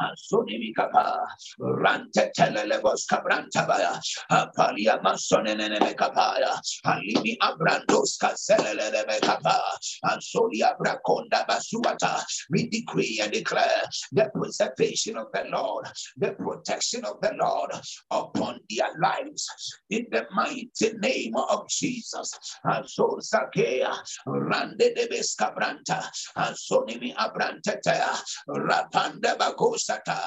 Asonimi 0.00 0.74
kapa, 0.74 1.20
rante 1.60 2.30
telelebos 2.36 3.06
kabranta 3.10 3.66
baya, 3.66 4.00
apalia 4.30 5.00
masonene 5.02 5.78
kapaya, 5.94 6.58
alimi 6.86 7.36
abrandos 7.40 8.18
kaselelebe 8.20 9.20
kapa, 9.22 9.60
ansolia 10.04 10.76
brakonda 10.78 11.46
basuata. 11.46 12.22
We 12.50 12.68
decree 12.68 13.20
and 13.22 13.32
declare 13.32 13.82
the 14.12 14.30
preservation 14.34 15.16
of 15.16 15.26
the 15.32 15.44
Lord, 15.50 15.86
the 16.16 16.32
protection 16.32 17.04
of 17.04 17.20
the 17.20 17.32
Lord 17.38 17.70
upon 18.10 18.60
their 18.68 18.90
lives. 19.00 19.48
In 19.90 20.06
the 20.10 20.26
mighty 20.32 20.96
name 20.98 21.36
of 21.36 21.68
Jesus, 21.68 22.32
Azor 22.64 23.18
Zakea, 23.20 23.94
Rande 24.26 24.94
de 24.94 25.08
Bescabranta, 25.08 26.04
Azonimi 26.36 27.14
Abrantetea, 27.16 28.09
Rapanda 28.48 29.36
Bakosata, 29.36 30.18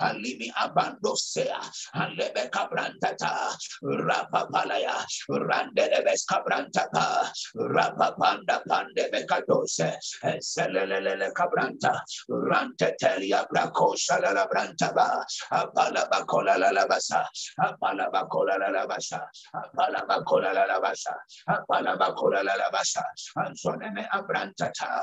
Alimi 0.00 0.50
Abandosea, 0.52 1.60
Alebe 1.94 2.50
Cabrantata, 2.50 3.54
Rapapalaya, 3.82 5.04
Randelebes 5.30 6.24
Cabrantapa, 6.30 7.30
Rapapanda 7.56 8.60
Pandebecadose, 8.68 9.96
Selele 10.40 11.30
Cabranta, 11.32 12.00
Rantetelia 12.30 13.46
Bracosa 13.48 14.20
la 14.20 14.46
Brantaba, 14.46 15.24
Apalabacola 15.52 16.58
la 16.58 16.70
Lavasa, 16.70 17.26
Apalabacola 17.58 18.58
la 18.58 18.70
Lavasa, 18.70 19.20
Apalabacola 19.54 20.52
la 20.52 20.66
Lavasa, 20.66 21.14
Apalabacola 21.48 22.42
la 22.42 22.54
Lavasa, 22.56 23.02
Ansoneme 23.36 24.06
Abrantata, 24.12 25.02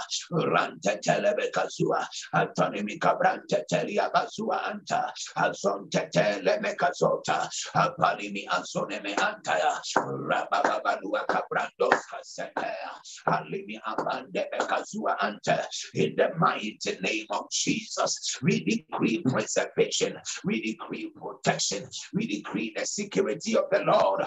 Rantetelebecazua, 2.34 2.34
Antonimi 2.34 3.00
Cabrantetelia 3.00 4.12
Bazua 4.12 4.62
Anta, 4.72 5.12
Azon 5.38 5.90
Tetele 5.90 6.60
Mecazota, 6.62 7.48
Apalimi 7.76 8.46
Azoneme 8.48 9.16
Antaya, 9.16 9.80
Rababalua 9.96 11.26
Cabrandos 11.28 12.02
Casetea, 12.12 12.92
Alimi 13.28 13.80
Amande 13.88 14.46
Becazua 14.54 15.16
Ante, 15.22 15.62
in 15.96 16.16
the 16.16 16.30
mighty 16.38 16.98
name 17.02 17.26
of 17.32 17.50
Jesus, 17.52 18.38
we 18.42 18.64
decree 18.64 19.22
preservation, 19.24 20.18
we 20.46 20.62
decree 20.62 21.12
protection, 21.16 21.88
we 22.14 22.28
decree 22.28 22.74
the 22.76 22.86
security 22.86 23.56
of 23.56 23.66
the 23.72 23.80
Lord 23.80 24.26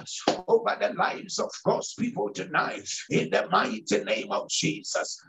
over 0.48 0.76
the 0.80 0.92
lives 0.94 1.38
of 1.38 1.50
God's 1.64 1.94
people 1.94 2.30
tonight, 2.32 2.88
in 3.10 3.30
the 3.30 3.48
mighty 3.50 4.04
name 4.04 4.32
of 4.32 4.48
Jesus. 4.48 5.22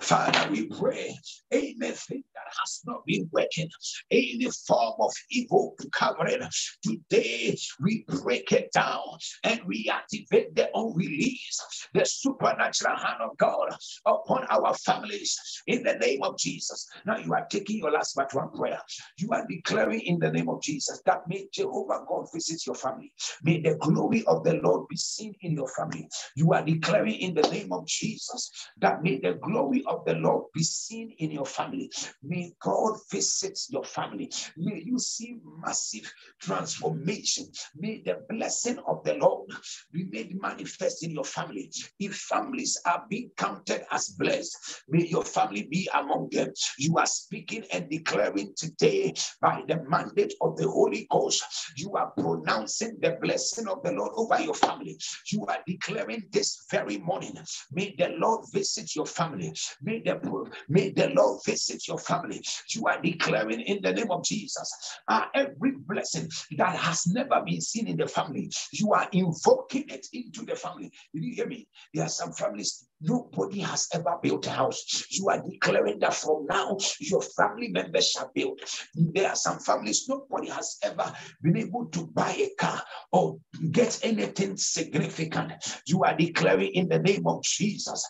Father, 0.00 0.50
we 0.50 0.66
pray 0.68 1.18
anything 1.50 2.22
that 2.34 2.52
has 2.60 2.80
not 2.86 3.04
been 3.06 3.28
working, 3.32 3.68
any 4.10 4.48
form 4.66 4.94
of 5.00 5.12
evil 5.30 5.74
covering, 5.92 6.40
today 6.82 7.56
we 7.80 8.04
break 8.08 8.52
it 8.52 8.70
down 8.72 9.02
and 9.44 9.60
we 9.66 9.90
activate 9.92 10.54
the 10.54 10.68
unrelease, 10.74 11.88
the 11.94 12.04
supernatural 12.04 12.96
hand 12.96 13.20
of 13.20 13.36
God 13.38 13.74
upon 14.06 14.46
our 14.50 14.74
families 14.74 15.36
in 15.66 15.82
the 15.82 15.94
name 15.94 16.22
of 16.22 16.38
Jesus. 16.38 16.86
Now 17.04 17.18
you 17.18 17.32
are 17.34 17.46
taking 17.50 17.78
your 17.78 17.90
last 17.90 18.14
but 18.16 18.32
one 18.34 18.50
prayer. 18.52 18.80
You 19.18 19.30
are 19.32 19.46
declaring 19.48 20.00
in 20.00 20.18
the 20.18 20.30
name 20.30 20.48
of 20.48 20.62
Jesus 20.62 21.02
that 21.06 21.22
may 21.28 21.46
Jehovah 21.52 22.04
God 22.08 22.26
visit 22.32 22.66
your 22.66 22.76
family. 22.76 23.12
May 23.42 23.60
the 23.60 23.76
glory 23.76 24.24
of 24.26 24.44
the 24.44 24.54
Lord 24.54 24.88
be 24.88 24.96
seen 24.96 25.34
in 25.40 25.52
your 25.52 25.68
family. 25.76 26.08
You 26.36 26.52
are 26.52 26.64
declaring 26.64 27.14
in 27.14 27.34
the 27.34 27.48
name 27.50 27.72
of 27.72 27.86
Jesus 27.86 28.50
that 28.78 29.02
may 29.02 29.18
the 29.18 29.34
glory 29.34 29.55
glory 29.56 29.82
of 29.86 30.04
the 30.04 30.14
Lord 30.14 30.44
be 30.52 30.62
seen 30.62 31.14
in 31.18 31.30
your 31.30 31.46
family. 31.46 31.90
May 32.22 32.52
God 32.60 32.98
visit 33.10 33.58
your 33.70 33.84
family. 33.84 34.30
May 34.56 34.82
you 34.84 34.98
see 34.98 35.38
massive 35.64 36.12
transformation. 36.42 37.46
May 37.74 38.02
the 38.04 38.18
blessing 38.28 38.78
of 38.86 39.02
the 39.04 39.14
Lord 39.14 39.50
be 39.92 40.04
made 40.04 40.38
manifest 40.38 41.04
in 41.04 41.10
your 41.12 41.24
family. 41.24 41.70
If 41.98 42.16
families 42.16 42.78
are 42.84 43.04
being 43.08 43.30
counted 43.38 43.86
as 43.90 44.10
blessed, 44.10 44.82
may 44.88 45.06
your 45.06 45.24
family 45.24 45.66
be 45.70 45.88
among 45.94 46.28
them. 46.32 46.52
You 46.78 46.98
are 46.98 47.06
speaking 47.06 47.64
and 47.72 47.88
declaring 47.88 48.52
today 48.56 49.14
by 49.40 49.62
the 49.66 49.82
mandate 49.88 50.34
of 50.42 50.58
the 50.58 50.68
Holy 50.68 51.06
Ghost. 51.10 51.42
You 51.76 51.92
are 51.94 52.10
pronouncing 52.10 52.98
the 53.00 53.16
blessing 53.22 53.68
of 53.68 53.82
the 53.82 53.92
Lord 53.92 54.12
over 54.16 54.38
your 54.38 54.54
family. 54.54 54.98
You 55.32 55.46
are 55.46 55.58
declaring 55.66 56.24
this 56.30 56.66
very 56.70 56.98
morning. 56.98 57.38
May 57.72 57.94
the 57.96 58.08
Lord 58.18 58.44
visit 58.52 58.94
your 58.94 59.06
family. 59.06 59.45
May 59.82 60.00
the, 60.00 60.50
may 60.68 60.90
the 60.90 61.08
Lord 61.10 61.40
visit 61.44 61.86
your 61.88 61.98
family. 61.98 62.42
You 62.70 62.86
are 62.86 63.00
declaring 63.00 63.60
in 63.60 63.82
the 63.82 63.92
name 63.92 64.10
of 64.10 64.24
Jesus 64.24 64.70
uh, 65.08 65.26
every 65.34 65.72
blessing 65.72 66.28
that 66.56 66.76
has 66.76 67.06
never 67.06 67.42
been 67.44 67.60
seen 67.60 67.88
in 67.88 67.96
the 67.96 68.06
family. 68.06 68.50
You 68.72 68.92
are 68.92 69.08
invoking 69.12 69.84
it 69.88 70.06
into 70.12 70.44
the 70.44 70.56
family. 70.56 70.90
Did 71.12 71.24
you 71.24 71.34
hear 71.34 71.46
me? 71.46 71.68
There 71.94 72.04
are 72.04 72.08
some 72.08 72.32
families 72.32 72.85
Nobody 73.00 73.60
has 73.60 73.88
ever 73.92 74.18
built 74.22 74.46
a 74.46 74.50
house. 74.50 75.04
You 75.10 75.28
are 75.28 75.42
declaring 75.42 75.98
that 76.00 76.14
from 76.14 76.46
now, 76.46 76.78
your 77.00 77.22
family 77.22 77.68
members 77.68 78.10
shall 78.10 78.30
build. 78.34 78.60
There 78.94 79.28
are 79.28 79.36
some 79.36 79.58
families, 79.58 80.08
nobody 80.08 80.48
has 80.48 80.78
ever 80.82 81.12
been 81.42 81.58
able 81.58 81.86
to 81.86 82.06
buy 82.06 82.30
a 82.32 82.50
car 82.58 82.82
or 83.12 83.36
get 83.70 84.00
anything 84.02 84.56
significant. 84.56 85.52
You 85.86 86.04
are 86.04 86.16
declaring 86.16 86.72
in 86.72 86.88
the 86.88 86.98
name 86.98 87.26
of 87.26 87.42
Jesus. 87.42 88.06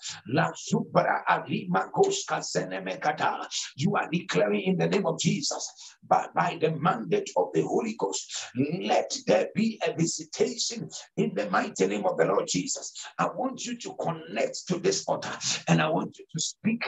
You 3.76 3.97
are 3.97 4.09
declaring 4.11 4.62
in 4.62 4.76
the 4.78 4.89
name 4.89 5.07
of 5.07 5.18
Jesus. 5.18 5.72
But 6.09 6.32
by 6.34 6.59
the 6.61 6.70
mandate 6.76 7.30
of 7.37 7.49
the 7.53 7.62
Holy 7.62 7.97
Ghost, 7.99 8.32
let 8.82 9.12
there 9.26 9.49
be 9.55 9.80
a 9.87 9.93
visitation 9.93 10.89
in 11.16 11.34
the 11.34 11.51
mighty 11.51 11.87
name 11.87 12.07
of 12.07 12.16
the 12.16 12.26
Lord 12.26 12.47
Jesus. 12.49 12.93
I 13.18 13.26
want 13.26 13.64
you 13.64 13.76
to 13.78 13.95
connect 14.01 14.68
to 14.68 14.76
this 14.79 15.05
altar 15.07 15.37
and 15.68 15.81
I 15.81 15.89
want 15.89 16.18
you 16.18 16.24
to 16.31 16.41
speak 16.41 16.85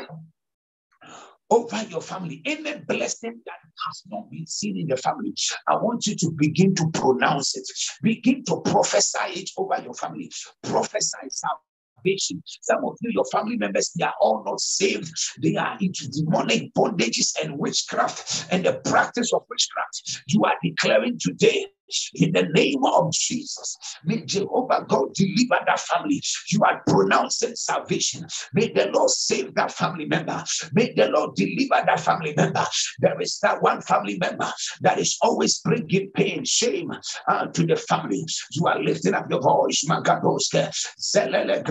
over 1.51 1.82
your 1.89 2.01
family. 2.03 2.43
Any 2.45 2.78
blessing 2.78 3.41
that 3.47 3.59
has 3.86 4.03
not 4.11 4.30
been 4.30 4.47
seen 4.47 4.78
in 4.78 4.89
the 4.89 4.97
family, 4.97 5.34
I 5.66 5.76
want 5.76 6.07
you 6.07 6.14
to 6.16 6.30
begin 6.36 6.74
to 6.76 6.91
pronounce 6.93 7.57
it. 7.57 7.66
Begin 8.03 8.45
to 8.45 8.61
prophesy 8.61 9.41
it 9.41 9.51
over 9.57 9.80
your 9.82 9.95
family. 9.95 10.30
Prophesy 10.62 11.16
salvation. 11.30 12.43
Some 12.62 12.84
of 12.84 12.97
you, 13.01 13.11
your 13.12 13.24
family 13.32 13.57
members, 13.57 13.91
they 13.99 14.05
are 14.05 14.14
all 14.20 14.45
not 14.45 14.61
saved. 14.61 15.11
They 15.43 15.57
are 15.57 15.76
into 15.80 16.09
demonic 16.09 16.72
bondages 16.74 17.34
and 17.43 17.59
witchcraft 17.59 18.47
and 18.51 18.64
the 18.64 18.74
practice 18.84 19.32
of 19.32 19.43
witchcraft. 19.49 20.22
You 20.28 20.43
are 20.45 20.55
declaring 20.62 21.18
today 21.18 21.66
in 22.14 22.32
the 22.32 22.45
name 22.55 22.84
of 22.84 23.12
Jesus. 23.12 23.78
May 24.05 24.24
Jehovah 24.24 24.84
God 24.89 25.14
deliver 25.14 25.59
that 25.66 25.80
family. 25.80 26.22
You 26.51 26.61
are 26.64 26.82
pronouncing 26.86 27.55
salvation. 27.57 28.26
May 28.55 28.72
the 28.72 28.91
Lord 28.93 29.11
save 29.11 29.55
that 29.55 29.72
family 29.72 30.07
member. 30.07 30.43
May 30.72 30.93
the 30.95 31.09
Lord 31.09 31.34
deliver 31.36 31.82
that 31.86 32.01
family 32.01 32.34
member. 32.36 32.64
There 33.01 33.20
is 33.20 33.39
that 33.41 33.62
one 33.62 33.80
family 33.82 34.18
member 34.18 34.51
that 34.82 34.99
is 34.99 35.16
always 35.22 35.59
bringing 35.61 36.11
pain, 36.14 36.45
shame 36.45 36.93
uh, 37.28 37.47
to 37.47 37.66
the 37.66 37.76
family. 37.76 38.24
You 38.53 38.66
are 38.66 38.82
lifting 38.82 39.14
up 39.14 39.26
your 39.30 39.41
voice. 39.41 39.84
Magadoske, 39.89 40.70
Zelele 41.01 41.62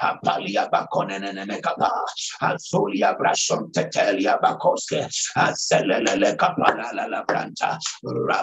Apalia 0.00 0.68
Azolia 2.42 3.16
Brashon 3.18 3.70
Tetelia 3.72 4.40
Bakoske, 4.40 5.08
Zelele 5.54 6.36
Branta, 7.26 7.78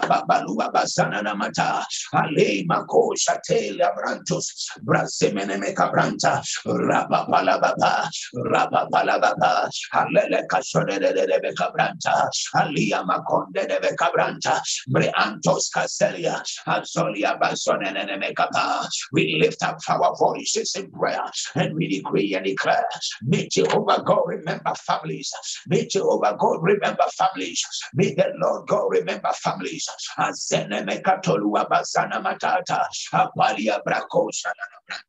babalua 0.08 0.72
basana 0.72 1.22
na 1.22 1.34
mata. 1.34 1.84
Ale 2.12 2.64
mako 2.66 3.14
shatele 3.14 3.84
abrantos. 3.84 4.46
Brasemene 4.82 5.60
mekabranta 5.60 6.42
rababala 6.66 7.60
baba. 7.60 8.08
Rababala 8.34 9.20
baba. 9.20 9.70
Alele 9.94 10.42
kashone 10.48 10.98
de 10.98 11.12
de 11.12 11.38
bekabranta 11.40 12.28
alia 12.54 13.02
makonde 13.04 13.66
de 13.68 13.78
bekabranta 13.80 14.60
breantos 14.88 15.70
kaselia 15.74 16.42
azolia 16.66 17.38
basone 17.40 17.92
ne 17.92 18.16
mekaba 18.16 18.86
we 19.12 19.38
lift 19.40 19.62
up 19.62 19.78
our 19.88 20.14
voices 20.16 20.74
in 20.76 20.90
prayer 20.90 21.24
and 21.56 21.74
we 21.74 21.88
decree 21.88 22.34
and 22.34 22.46
declare 22.46 22.88
may 23.22 23.48
Jehovah 23.48 24.02
God 24.04 24.22
remember 24.26 24.72
families. 24.86 25.32
May 25.66 25.86
Jehovah 25.86 26.36
God 26.38 26.58
remember 26.62 27.04
families. 27.16 27.62
May 27.94 28.14
the 28.14 28.32
Lord 28.36 28.68
God 28.68 28.86
remember 28.90 29.32
families 29.34 29.88
Azene 30.18 31.02
katolua 31.02 31.68
basana 31.68 32.20
matata. 32.22 32.86
Apalia 33.12 33.80
brakosha 33.84 34.52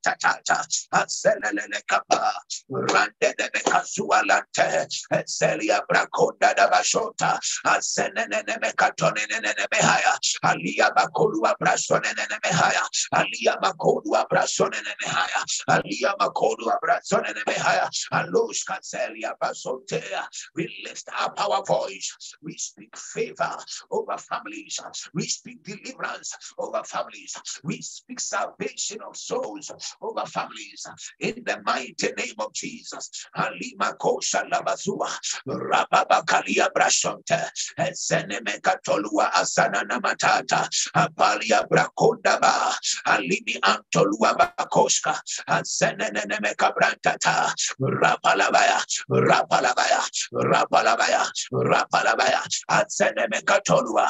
tatata. 0.06 0.66
Azelele 0.94 1.82
kapa. 1.88 2.34
Rande 2.70 3.34
de 3.38 3.50
kasualante. 3.66 4.88
Ezelia 5.12 5.82
brakonda 5.90 6.56
da 6.56 6.70
bashota. 6.70 7.40
Azenene 7.66 8.44
mekatone 8.62 9.28
nene 9.30 9.54
mehaya. 9.72 10.18
Alia 10.44 10.90
bakolua 10.96 11.54
brasone 11.62 12.14
nene 12.16 12.40
mehaya. 12.44 12.82
Alia 13.14 13.56
makolua 13.62 14.26
brasone 14.30 14.72
nene 14.72 14.96
mehaya. 15.04 15.44
Alia 15.70 16.14
makolua 16.20 16.78
brasone 16.82 17.28
nene 17.34 17.44
mehaya. 17.48 17.90
Alush 18.14 18.64
kazelia 18.68 19.34
basontea. 19.42 20.26
We 20.56 20.70
lift 20.86 21.10
up 21.20 21.40
our 21.40 21.64
voice. 21.66 22.16
We 22.42 22.58
speak 22.58 22.96
favor 22.98 23.58
over 23.92 24.18
families. 24.18 24.79
We 25.14 25.24
speak 25.24 25.64
deliverance 25.64 26.36
over 26.58 26.84
families. 26.84 27.36
We 27.64 27.82
speak 27.82 28.20
salvation 28.20 29.00
of 29.08 29.16
souls 29.18 29.72
over 30.02 30.26
families. 30.26 30.86
In 31.20 31.44
the 31.46 31.62
mighty 31.66 32.12
name 32.18 32.36
of 32.40 32.54
Jesus. 32.54 33.10
Alima 33.36 33.96
kosha 34.00 34.44
labazua. 34.50 35.10
Rababa 35.48 36.24
kalia 36.26 36.70
brashonte. 36.74 37.40
Ezeneme 37.78 38.60
katolua 38.62 39.32
asana 39.34 39.84
namatata. 39.84 40.68
Apalia 40.96 41.68
brakonda 41.68 42.40
ba. 42.42 42.76
Alimi 43.08 43.60
antolua 43.62 44.36
bakoshka. 44.38 45.20
Azenene 45.48 46.56
kabrantata. 46.56 47.54
Rapalabaya. 47.80 48.80
Rapalabaya. 49.10 50.02
Rapalabaya. 50.34 51.26
Rapalabaya. 51.54 52.42
Azeneme 52.70 53.42
katolua. 53.44 54.10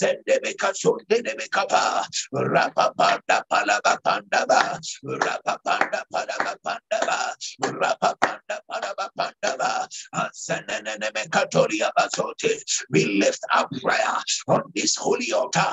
Bekasonde 0.00 1.22
de 1.22 1.34
bekapa 1.34 2.04
rapapanda 2.32 3.42
palaba 3.50 3.98
pandaba 4.04 4.78
rapapanda 5.04 6.02
palaba 6.12 6.54
pandaba 6.64 7.34
rapapanda 7.60 8.60
palaba 8.68 9.08
pandaba 9.18 9.88
ascendene 10.14 11.10
bekatoria 11.12 11.90
basote 11.96 12.60
we 12.90 13.04
lift 13.04 13.40
up 13.52 13.68
prayer 13.82 14.16
on 14.48 14.62
this 14.74 14.96
holy 14.96 15.32
altar. 15.32 15.72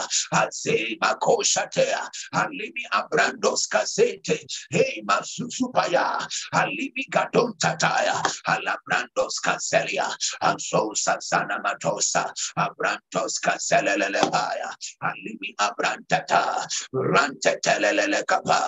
Say 0.52 0.98
makoshatea 1.04 2.08
alimi 2.34 2.84
abrandos 2.94 3.68
kasete 3.68 4.40
hey 4.72 5.04
masusupaya 5.06 6.28
alimi 6.54 7.06
gadon 7.12 7.54
tataya 7.58 8.22
alabrandos 8.48 9.40
kaselia 9.44 10.08
and 10.42 10.62
so 10.62 10.92
sasana 10.96 11.62
matosa 11.64 12.32
abrantos 12.58 13.40
kaselelebaya 14.18 14.70
alimi 15.02 15.54
abrantata 15.58 16.68
kapa 18.28 18.60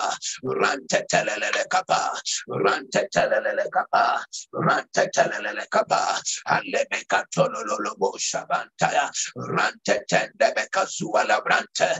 kapa 1.70 2.14
rantetelele 2.48 3.66
kapa 3.70 4.24
rantetelele 4.52 5.66
kapa 5.70 6.20
aleme 6.46 7.04
katololo 7.08 7.94
bo 7.98 8.12
shabantaya 8.18 9.10
rantetende 9.36 10.54
bekasuala 10.54 11.40
brante 11.44 11.90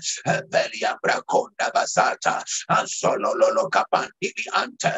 belia 0.51 0.97
brakonda 1.03 1.71
basata 1.75 2.43
ansololo 2.69 3.69
kapandili 3.71 4.47
ante 4.55 4.93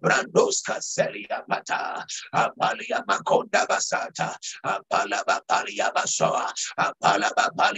brandos 0.00 0.62
kaselia 0.62 1.42
pata 1.48 2.04
apalia 2.32 3.02
makonda 3.06 3.66
basata 3.68 4.36
apala 4.64 5.22
bapalia 5.26 5.90
basoa 5.94 6.52
apala 6.76 7.30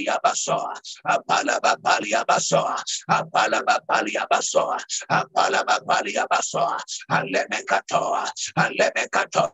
bapalia 0.05 0.21
basoa 0.23 0.81
apala 1.09 1.61
bapalia 1.61 2.25
basoa 2.27 2.77
apala 3.09 3.63
bapalia 3.65 4.27
basoa 4.31 4.79
apala 5.09 5.65
bapalia 5.65 6.27
basoa 6.31 6.81
aleme 7.11 7.65
katoa 7.67 8.29
aleme 8.57 9.09
katoa 9.11 9.53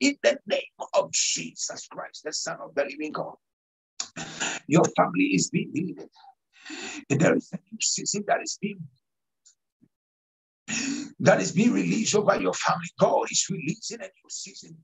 in 0.00 0.16
the 0.22 0.38
name 0.46 0.60
of 0.94 1.12
Jesus 1.12 1.86
Christ, 1.88 2.22
the 2.24 2.32
Son 2.32 2.56
of 2.62 2.74
the 2.74 2.84
Living 2.84 3.12
God. 3.12 3.34
Your 4.68 4.84
family 4.96 5.24
is 5.34 5.50
being 5.50 5.70
delivered. 5.74 6.10
There 7.08 7.36
is 7.36 7.50
a 7.52 7.56
new 7.56 7.78
season 7.80 8.24
that 8.26 8.42
is 8.42 8.58
being 8.60 8.80
that 11.20 11.40
is 11.40 11.52
being 11.52 11.72
released 11.72 12.14
over 12.14 12.40
your 12.40 12.54
family. 12.54 12.88
God 12.98 13.30
is 13.30 13.46
releasing 13.50 14.00
a 14.00 14.04
new 14.04 14.30
season, 14.30 14.76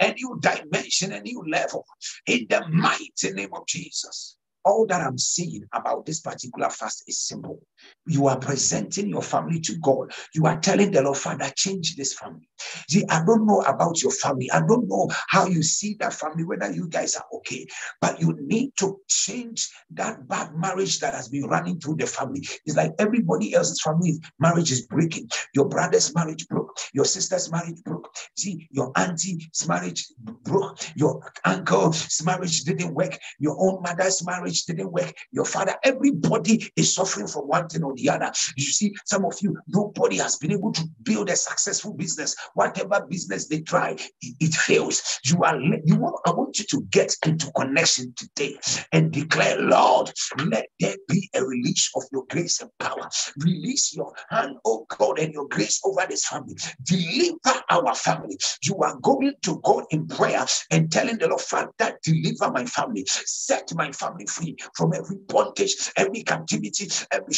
a 0.00 0.12
new 0.12 0.38
dimension, 0.40 1.12
a 1.12 1.20
new 1.20 1.42
level 1.48 1.84
in 2.26 2.46
the 2.48 2.66
mighty 2.68 3.32
name 3.32 3.50
of 3.54 3.66
Jesus. 3.66 4.36
All 4.64 4.86
that 4.88 5.00
I'm 5.00 5.18
seeing 5.18 5.62
about 5.72 6.04
this 6.04 6.20
particular 6.20 6.68
fast 6.70 7.04
is 7.06 7.20
simple. 7.20 7.62
You 8.06 8.28
are 8.28 8.38
presenting 8.38 9.08
your 9.08 9.22
family 9.22 9.60
to 9.60 9.76
God. 9.78 10.12
You 10.34 10.46
are 10.46 10.60
telling 10.60 10.92
the 10.92 11.02
Lord, 11.02 11.18
Father, 11.18 11.50
change 11.56 11.96
this 11.96 12.14
family. 12.14 12.48
See, 12.88 13.04
I 13.10 13.24
don't 13.24 13.46
know 13.46 13.62
about 13.62 14.00
your 14.02 14.12
family. 14.12 14.50
I 14.52 14.60
don't 14.60 14.88
know 14.88 15.08
how 15.28 15.46
you 15.46 15.62
see 15.62 15.96
that 16.00 16.14
family, 16.14 16.44
whether 16.44 16.70
you 16.70 16.88
guys 16.88 17.16
are 17.16 17.24
okay, 17.34 17.66
but 18.00 18.20
you 18.20 18.36
need 18.40 18.72
to 18.78 19.00
change 19.08 19.68
that 19.90 20.26
bad 20.28 20.54
marriage 20.54 21.00
that 21.00 21.14
has 21.14 21.28
been 21.28 21.46
running 21.46 21.80
through 21.80 21.96
the 21.96 22.06
family. 22.06 22.46
It's 22.64 22.76
like 22.76 22.92
everybody 22.98 23.54
else's 23.54 23.82
family 23.82 24.20
marriage 24.38 24.70
is 24.70 24.86
breaking. 24.86 25.28
Your 25.54 25.68
brother's 25.68 26.14
marriage 26.14 26.46
broke. 26.48 26.76
Your 26.92 27.04
sister's 27.04 27.50
marriage 27.50 27.82
broke. 27.84 28.08
See, 28.36 28.68
your 28.70 28.92
auntie's 28.96 29.66
marriage 29.68 30.06
broke. 30.44 30.78
Your 30.96 31.20
uncle's 31.44 32.22
marriage 32.24 32.62
didn't 32.64 32.94
work. 32.94 33.18
Your 33.38 33.56
own 33.58 33.82
mother's 33.82 34.24
marriage 34.24 34.64
didn't 34.64 34.92
work. 34.92 35.12
Your 35.32 35.44
father, 35.44 35.74
everybody 35.82 36.70
is 36.76 36.94
suffering 36.94 37.26
from 37.26 37.42
one 37.42 37.65
or 37.82 37.94
the 37.94 38.10
other. 38.10 38.32
You 38.56 38.64
see, 38.64 38.94
some 39.04 39.24
of 39.24 39.34
you, 39.40 39.56
nobody 39.68 40.16
has 40.18 40.36
been 40.36 40.52
able 40.52 40.72
to 40.72 40.84
build 41.02 41.30
a 41.30 41.36
successful 41.36 41.94
business. 41.94 42.36
Whatever 42.54 43.06
business 43.08 43.48
they 43.48 43.60
try, 43.60 43.90
it, 43.90 44.36
it 44.40 44.54
fails. 44.54 45.20
You 45.24 45.42
are 45.44 45.60
you 45.60 45.96
want 45.96 46.16
I 46.26 46.30
want 46.30 46.58
you 46.58 46.64
to 46.70 46.82
get 46.90 47.14
into 47.24 47.50
connection 47.52 48.14
today 48.16 48.58
and 48.92 49.12
declare, 49.12 49.60
Lord, 49.60 50.12
let 50.46 50.66
there 50.80 50.96
be 51.08 51.28
a 51.34 51.44
release 51.44 51.90
of 51.96 52.04
your 52.12 52.24
grace 52.28 52.60
and 52.60 52.70
power. 52.78 53.08
Release 53.38 53.94
your 53.94 54.12
hand, 54.30 54.56
oh 54.64 54.86
God, 54.88 55.18
and 55.18 55.32
your 55.32 55.48
grace 55.48 55.80
over 55.84 56.06
this 56.08 56.26
family. 56.26 56.56
Deliver 56.82 57.62
our 57.70 57.94
family. 57.94 58.38
You 58.62 58.76
are 58.78 58.96
going 59.00 59.34
to 59.42 59.60
God 59.62 59.84
in 59.90 60.06
prayer 60.06 60.44
and 60.70 60.90
telling 60.90 61.18
the 61.18 61.28
Lord, 61.28 61.40
Father, 61.40 61.70
deliver 62.02 62.50
my 62.50 62.64
family, 62.64 63.04
set 63.06 63.72
my 63.74 63.92
family 63.92 64.26
free 64.26 64.56
from 64.74 64.92
every 64.94 65.16
bondage, 65.28 65.92
every 65.96 66.22
captivity, 66.22 66.88
every. 67.12 67.34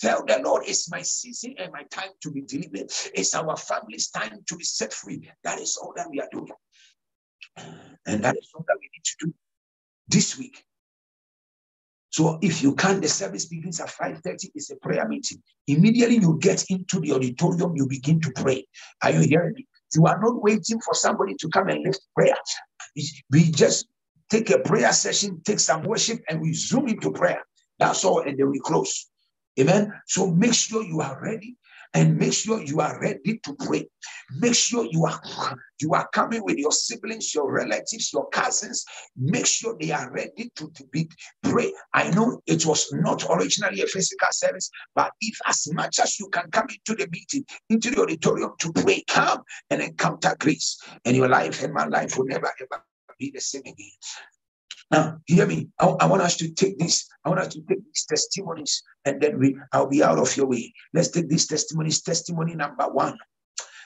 Tell 0.00 0.24
the 0.24 0.40
Lord, 0.44 0.64
it's 0.66 0.90
my 0.90 1.02
season 1.02 1.54
and 1.58 1.72
my 1.72 1.84
time 1.90 2.10
to 2.22 2.30
be 2.30 2.42
delivered. 2.42 2.90
It's 3.14 3.34
our 3.34 3.56
family's 3.56 4.08
time 4.08 4.44
to 4.46 4.56
be 4.56 4.64
set 4.64 4.92
free. 4.92 5.30
That 5.44 5.60
is 5.60 5.76
all 5.76 5.92
that 5.96 6.10
we 6.10 6.20
are 6.20 6.28
doing. 6.32 6.52
And 8.06 8.24
that 8.24 8.36
is 8.36 8.50
all 8.54 8.64
that 8.66 8.76
we 8.80 8.88
need 8.92 9.04
to 9.04 9.26
do 9.26 9.34
this 10.08 10.38
week. 10.38 10.64
So 12.10 12.38
if 12.40 12.62
you 12.62 12.74
can, 12.74 13.00
the 13.00 13.08
service 13.08 13.46
begins 13.46 13.80
at 13.80 13.90
5:30. 13.90 14.50
It's 14.54 14.70
a 14.70 14.76
prayer 14.76 15.06
meeting. 15.06 15.42
Immediately 15.66 16.18
you 16.18 16.38
get 16.40 16.64
into 16.70 17.00
the 17.00 17.12
auditorium, 17.12 17.76
you 17.76 17.86
begin 17.86 18.20
to 18.22 18.30
pray. 18.32 18.66
Are 19.02 19.12
you 19.12 19.20
hearing 19.20 19.52
me? 19.54 19.66
You 19.94 20.06
are 20.06 20.18
not 20.20 20.42
waiting 20.42 20.80
for 20.80 20.94
somebody 20.94 21.34
to 21.38 21.48
come 21.50 21.68
and 21.68 21.84
lift 21.84 22.00
prayer. 22.16 22.36
We 23.30 23.50
just 23.50 23.86
take 24.30 24.50
a 24.50 24.58
prayer 24.58 24.92
session, 24.92 25.42
take 25.44 25.60
some 25.60 25.82
worship, 25.82 26.20
and 26.28 26.40
we 26.40 26.54
zoom 26.54 26.88
into 26.88 27.12
prayer. 27.12 27.42
That's 27.78 28.04
all, 28.04 28.20
and 28.20 28.38
then 28.38 28.50
we 28.50 28.58
close. 28.60 29.06
Amen. 29.58 29.92
So 30.06 30.30
make 30.30 30.54
sure 30.54 30.82
you 30.82 31.00
are 31.00 31.20
ready 31.20 31.56
and 31.94 32.16
make 32.16 32.32
sure 32.32 32.62
you 32.62 32.80
are 32.80 33.00
ready 33.00 33.38
to 33.38 33.54
pray. 33.54 33.88
Make 34.38 34.54
sure 34.54 34.86
you 34.90 35.06
are 35.06 35.20
you 35.80 35.94
are 35.94 36.08
coming 36.12 36.44
with 36.44 36.58
your 36.58 36.72
siblings, 36.72 37.34
your 37.34 37.50
relatives, 37.50 38.12
your 38.12 38.28
cousins. 38.28 38.84
Make 39.16 39.46
sure 39.46 39.76
they 39.80 39.90
are 39.90 40.10
ready 40.12 40.50
to, 40.56 40.70
to 40.70 40.84
be 40.92 41.08
pray. 41.42 41.72
I 41.94 42.10
know 42.10 42.40
it 42.46 42.66
was 42.66 42.92
not 42.92 43.24
originally 43.30 43.82
a 43.82 43.86
physical 43.86 44.28
service, 44.30 44.70
but 44.94 45.12
if 45.20 45.38
as 45.46 45.72
much 45.72 45.98
as 45.98 46.18
you 46.20 46.28
can 46.28 46.50
come 46.50 46.66
into 46.68 47.02
the 47.02 47.08
meeting, 47.10 47.44
into 47.70 47.90
the 47.90 48.02
auditorium 48.02 48.52
to 48.60 48.72
pray, 48.72 49.02
come 49.08 49.42
and 49.70 49.80
encounter 49.80 50.36
grace, 50.38 50.78
and 51.04 51.16
your 51.16 51.28
life 51.28 51.62
and 51.62 51.72
my 51.72 51.86
life 51.86 52.18
will 52.18 52.26
never 52.26 52.52
ever 52.60 52.84
be 53.18 53.30
the 53.32 53.40
same 53.40 53.62
again. 53.62 53.90
Now, 54.90 55.18
hear 55.26 55.46
me. 55.46 55.68
I, 55.78 55.86
I, 55.86 56.06
want 56.06 56.22
us 56.22 56.36
to 56.38 56.50
take 56.50 56.78
this. 56.78 57.08
I 57.24 57.28
want 57.28 57.40
us 57.40 57.48
to 57.48 57.60
take 57.68 57.84
these 57.84 58.06
testimonies, 58.08 58.82
and 59.04 59.20
then 59.20 59.38
we. 59.38 59.58
I'll 59.72 59.88
be 59.88 60.02
out 60.02 60.18
of 60.18 60.34
your 60.36 60.46
way. 60.46 60.72
Let's 60.94 61.08
take 61.08 61.28
these 61.28 61.46
testimonies. 61.46 62.00
Testimony 62.00 62.54
number 62.54 62.88
one. 62.88 63.18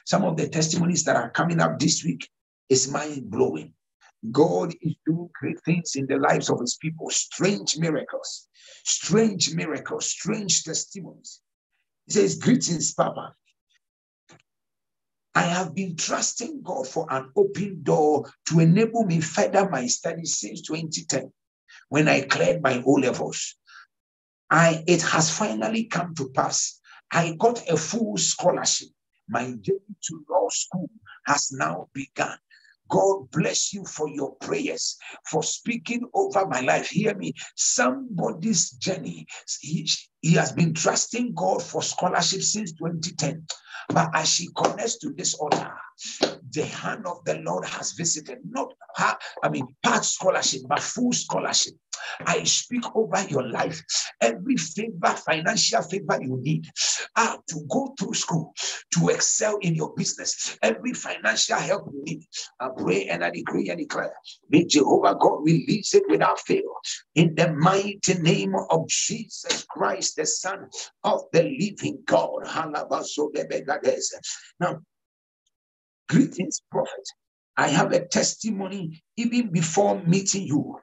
Some 0.07 0.25
of 0.25 0.37
the 0.37 0.49
testimonies 0.49 1.05
that 1.05 1.17
are 1.17 1.31
coming 1.31 1.61
up 1.61 1.79
this 1.79 2.05
week 2.05 2.29
is 2.69 2.91
mind 2.91 3.31
blowing. 3.31 3.75
God 4.31 4.73
is 4.81 4.95
doing 5.05 5.29
great 5.41 5.61
things 5.65 5.97
in 5.97 6.07
the 6.07 6.17
lives 6.17 6.49
of 6.49 6.61
His 6.61 6.77
people. 6.77 7.11
Strange 7.11 7.79
miracles, 7.79 8.49
strange 8.85 9.53
miracles, 9.55 10.07
strange 10.07 10.63
testimonies. 10.63 11.41
He 12.07 12.13
says, 12.13 12.37
"Greetings, 12.37 12.95
Papa. 12.95 13.35
I 15.35 15.43
have 15.43 15.75
been 15.75 15.97
trusting 15.97 16.63
God 16.63 16.87
for 16.87 17.07
an 17.11 17.31
open 17.37 17.83
door 17.83 18.31
to 18.49 18.61
enable 18.61 19.05
me 19.05 19.21
further 19.21 19.69
my 19.69 19.87
studies 19.87 20.39
since 20.39 20.61
2010 20.63 21.33
when 21.89 22.09
I 22.09 22.23
cleared 22.23 22.63
my 22.63 22.83
O 22.85 22.93
levels. 22.93 23.57
I, 24.51 24.85
it 24.87 25.01
has 25.03 25.37
finally 25.37 25.85
come 25.85 26.15
to 26.17 26.29
pass. 26.29 26.79
I 27.11 27.35
got 27.39 27.67
a 27.69 27.77
full 27.77 28.19
scholarship. 28.19 28.89
My 29.29 29.45
journey 29.45 29.97
to 30.05 30.25
law 30.29 30.49
school 30.51 30.91
has 31.27 31.51
now 31.53 31.89
begun. 31.95 32.37
God 32.91 33.31
bless 33.31 33.73
you 33.73 33.87
for 33.87 34.09
your 34.09 34.35
prayers, 34.37 34.99
for 35.31 35.43
speaking 35.43 36.07
over 36.13 36.47
my 36.47 36.61
life. 36.61 36.89
Hear 36.89 37.15
me. 37.15 37.33
Somebody's 37.57 38.73
journey, 38.73 39.27
he, 40.23 40.35
has 40.35 40.53
been 40.53 40.73
trusting 40.73 41.35
God 41.35 41.63
for 41.63 41.83
scholarship 41.83 42.43
since 42.43 42.73
2010. 42.73 43.47
But 43.89 44.11
as 44.15 44.29
she 44.29 44.49
connects 44.57 44.99
to 44.99 45.11
this 45.11 45.35
altar, 45.35 45.73
the 46.51 46.65
hand 46.65 47.07
of 47.07 47.25
the 47.25 47.39
Lord 47.39 47.65
has 47.65 47.93
visited, 47.93 48.39
not 48.49 48.73
her, 48.97 49.17
I 49.43 49.49
mean, 49.49 49.67
part 49.83 50.05
scholarship, 50.05 50.63
but 50.69 50.81
full 50.81 51.13
scholarship. 51.13 51.75
I 52.21 52.45
speak 52.45 52.85
over 52.95 53.25
your 53.29 53.49
life. 53.49 53.83
Every 54.21 54.57
favor, 54.57 55.15
financial 55.27 55.83
favor 55.83 56.19
you 56.21 56.39
need 56.41 56.67
uh, 57.17 57.37
to 57.49 57.67
go 57.71 57.95
through 57.99 58.15
school, 58.15 58.53
to 58.95 59.09
excel 59.09 59.59
in 59.59 59.75
your 59.75 59.95
business, 59.95 60.59
every 60.63 60.95
financial 60.95 61.57
help 61.57 61.91
you 61.93 62.03
need. 62.05 62.25
I 62.61 62.69
pray 62.77 63.07
and 63.07 63.25
I 63.25 63.31
decree 63.31 63.69
and 63.71 63.79
declare. 63.79 64.15
May 64.49 64.65
Jehovah 64.65 65.17
God 65.19 65.41
release 65.43 65.95
it 65.95 66.05
without 66.09 66.41
fail. 66.41 66.75
In 67.15 67.35
the 67.35 67.53
mighty 67.53 68.15
name 68.15 68.55
of 68.71 68.89
Jesus 68.89 69.62
Christ 69.73 70.17
the 70.17 70.27
Son 70.27 70.69
of 71.05 71.23
the 71.33 71.43
living 71.43 72.03
God. 72.07 72.45
Now, 74.61 74.81
greetings, 76.09 76.61
prophet. 76.71 77.09
I 77.57 77.69
have 77.69 77.93
a 77.93 78.07
testimony 78.07 79.03
even 79.17 79.51
before 79.51 80.03
meeting 80.05 80.47
you. 80.47 80.79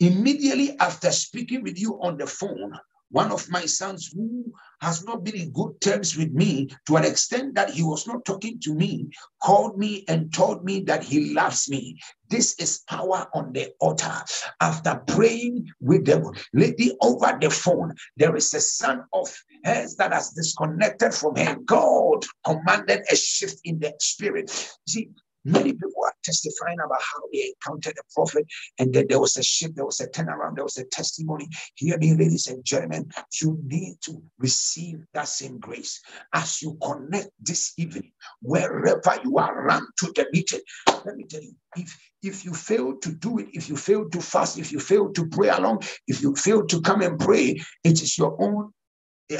Immediately 0.00 0.78
after 0.78 1.10
speaking 1.12 1.62
with 1.62 1.78
you 1.78 2.00
on 2.02 2.16
the 2.18 2.26
phone, 2.26 2.72
one 3.10 3.30
of 3.30 3.48
my 3.50 3.64
sons 3.66 4.10
who 4.14 4.52
has 4.84 5.04
not 5.04 5.24
been 5.24 5.36
in 5.36 5.50
good 5.50 5.80
terms 5.80 6.16
with 6.16 6.32
me 6.32 6.68
to 6.86 6.96
an 6.96 7.04
extent 7.04 7.54
that 7.54 7.70
he 7.70 7.82
was 7.82 8.06
not 8.06 8.24
talking 8.24 8.60
to 8.60 8.74
me 8.74 9.08
called 9.42 9.78
me 9.78 10.04
and 10.08 10.32
told 10.32 10.64
me 10.64 10.80
that 10.80 11.02
he 11.02 11.34
loves 11.34 11.68
me. 11.68 11.98
This 12.28 12.54
is 12.58 12.82
power 12.88 13.26
on 13.34 13.52
the 13.52 13.72
altar. 13.80 14.14
After 14.60 15.02
praying 15.06 15.68
with 15.80 16.06
the 16.06 16.32
lady 16.52 16.96
over 17.02 17.38
the 17.40 17.50
phone, 17.50 17.94
there 18.16 18.34
is 18.34 18.52
a 18.54 18.60
son 18.60 19.04
of 19.12 19.28
hers 19.64 19.96
that 19.96 20.12
has 20.12 20.30
disconnected 20.30 21.14
from 21.14 21.36
her. 21.36 21.56
God 21.64 22.24
commanded 22.44 23.02
a 23.10 23.16
shift 23.16 23.60
in 23.64 23.78
the 23.78 23.92
spirit. 24.00 24.50
See, 24.88 25.10
Many 25.44 25.72
people 25.72 26.04
are 26.04 26.14
testifying 26.22 26.78
about 26.80 27.00
how 27.00 27.20
they 27.32 27.52
encountered 27.54 27.94
the 27.96 28.02
prophet, 28.14 28.46
and 28.78 28.92
that 28.94 29.08
there 29.08 29.20
was 29.20 29.36
a 29.36 29.42
shift, 29.42 29.76
there 29.76 29.84
was 29.84 30.00
a 30.00 30.08
turnaround, 30.08 30.56
there 30.56 30.64
was 30.64 30.78
a 30.78 30.84
testimony. 30.84 31.48
Hear 31.74 31.98
me, 31.98 32.14
ladies 32.14 32.46
and 32.46 32.64
gentlemen, 32.64 33.10
you 33.42 33.58
need 33.64 33.96
to 34.02 34.22
receive 34.38 35.04
that 35.12 35.28
same 35.28 35.58
grace 35.58 36.00
as 36.32 36.62
you 36.62 36.78
connect 36.82 37.30
this 37.40 37.74
evening, 37.76 38.12
wherever 38.40 39.18
you 39.22 39.38
are, 39.38 39.64
run 39.64 39.86
to 39.98 40.12
the 40.14 40.26
meeting. 40.32 40.60
Let 41.04 41.16
me 41.16 41.24
tell 41.24 41.42
you, 41.42 41.54
if 41.76 41.96
if 42.22 42.44
you 42.44 42.54
fail 42.54 42.96
to 42.96 43.12
do 43.12 43.38
it, 43.38 43.48
if 43.52 43.68
you 43.68 43.76
fail 43.76 44.08
to 44.08 44.20
fast, 44.20 44.58
if 44.58 44.72
you 44.72 44.80
fail 44.80 45.12
to 45.12 45.26
pray 45.28 45.48
along, 45.48 45.82
if 46.06 46.22
you 46.22 46.34
fail 46.34 46.66
to 46.66 46.80
come 46.80 47.02
and 47.02 47.18
pray, 47.18 47.60
it 47.84 48.02
is 48.02 48.16
your 48.16 48.40
own 48.40 48.72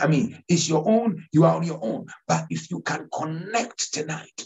I 0.01 0.07
mean, 0.07 0.43
it's 0.49 0.69
your 0.69 0.89
own, 0.89 1.27
you 1.33 1.45
are 1.45 1.55
on 1.55 1.63
your 1.63 1.79
own. 1.83 2.07
But 2.27 2.47
if 2.49 2.71
you 2.71 2.81
can 2.81 3.09
connect 3.13 3.93
tonight, 3.93 4.43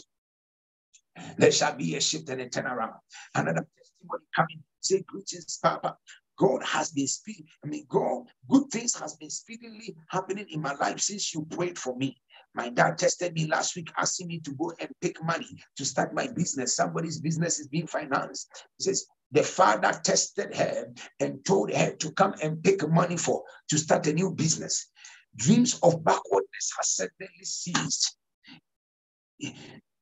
there 1.37 1.51
shall 1.51 1.75
be 1.75 1.95
a 1.95 2.01
shift 2.01 2.29
and 2.29 2.41
a 2.41 2.49
turnaround. 2.49 2.95
Another 3.35 3.65
testimony 3.77 4.25
coming. 4.35 4.63
Say, 4.81 5.03
greetings, 5.07 5.59
Papa. 5.61 5.97
God 6.37 6.63
has 6.63 6.91
been 6.91 7.07
speaking. 7.07 7.45
I 7.63 7.67
mean, 7.67 7.85
God, 7.89 8.23
good 8.49 8.69
things 8.71 8.95
has 8.95 9.15
been 9.17 9.29
speedily 9.29 9.95
happening 10.07 10.45
in 10.49 10.61
my 10.61 10.73
life 10.75 10.99
since 11.01 11.33
you 11.33 11.45
prayed 11.49 11.77
for 11.77 11.95
me. 11.97 12.17
My 12.55 12.69
dad 12.69 12.97
tested 12.97 13.33
me 13.33 13.45
last 13.45 13.75
week, 13.75 13.91
asking 13.97 14.27
me 14.27 14.39
to 14.39 14.51
go 14.51 14.71
and 14.79 14.89
pick 15.01 15.21
money 15.23 15.47
to 15.77 15.85
start 15.85 16.13
my 16.13 16.27
business. 16.27 16.75
Somebody's 16.75 17.19
business 17.19 17.59
is 17.59 17.67
being 17.67 17.87
financed. 17.87 18.49
He 18.77 18.85
says, 18.85 19.05
the 19.31 19.43
father 19.43 19.91
tested 20.03 20.55
her 20.55 20.91
and 21.19 21.45
told 21.45 21.71
her 21.71 21.91
to 21.95 22.11
come 22.13 22.33
and 22.41 22.63
pick 22.63 22.87
money 22.87 23.17
for 23.17 23.43
to 23.69 23.77
start 23.77 24.07
a 24.07 24.13
new 24.13 24.31
business. 24.31 24.87
Dreams 25.35 25.79
of 25.83 26.03
backwardness 26.03 26.73
has 26.77 26.89
suddenly 26.89 27.43
ceased. 27.43 28.15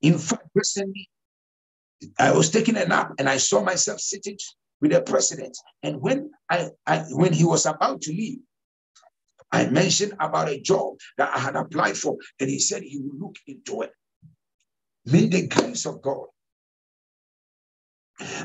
In 0.02 0.18
fact, 0.18 0.48
recently, 0.54 1.10
I 2.20 2.32
was 2.32 2.50
taking 2.50 2.78
a 2.78 2.86
nap 2.86 3.14
and 3.20 3.28
I 3.28 3.38
saw 3.38 3.64
myself 3.64 4.00
sitting 4.00 4.38
with 4.82 4.92
the 4.92 5.02
president. 5.02 5.58
And 5.84 6.02
when 6.02 6.32
I, 6.50 6.70
I 6.86 7.00
when 7.10 7.34
he 7.34 7.44
was 7.44 7.66
about 7.66 8.02
to 8.04 8.12
leave, 8.12 8.40
I 9.52 9.68
mentioned 9.68 10.14
about 10.20 10.50
a 10.50 10.60
job 10.60 10.96
that 11.18 11.36
I 11.36 11.40
had 11.40 11.56
applied 11.56 11.98
for, 11.98 12.18
and 12.40 12.50
he 12.50 12.60
said 12.60 12.84
he 12.84 13.00
would 13.00 13.20
look 13.20 13.36
into 13.48 13.82
it. 13.82 13.92
May 15.06 15.28
the 15.28 15.48
grace 15.48 15.86
of 15.86 16.02
God, 16.02 16.28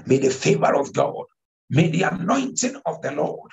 may 0.06 0.18
the 0.18 0.30
favor 0.30 0.74
of 0.74 0.92
God, 0.92 1.24
may 1.68 1.90
the 1.90 2.02
anointing 2.02 2.80
of 2.86 3.02
the 3.02 3.12
Lord 3.12 3.50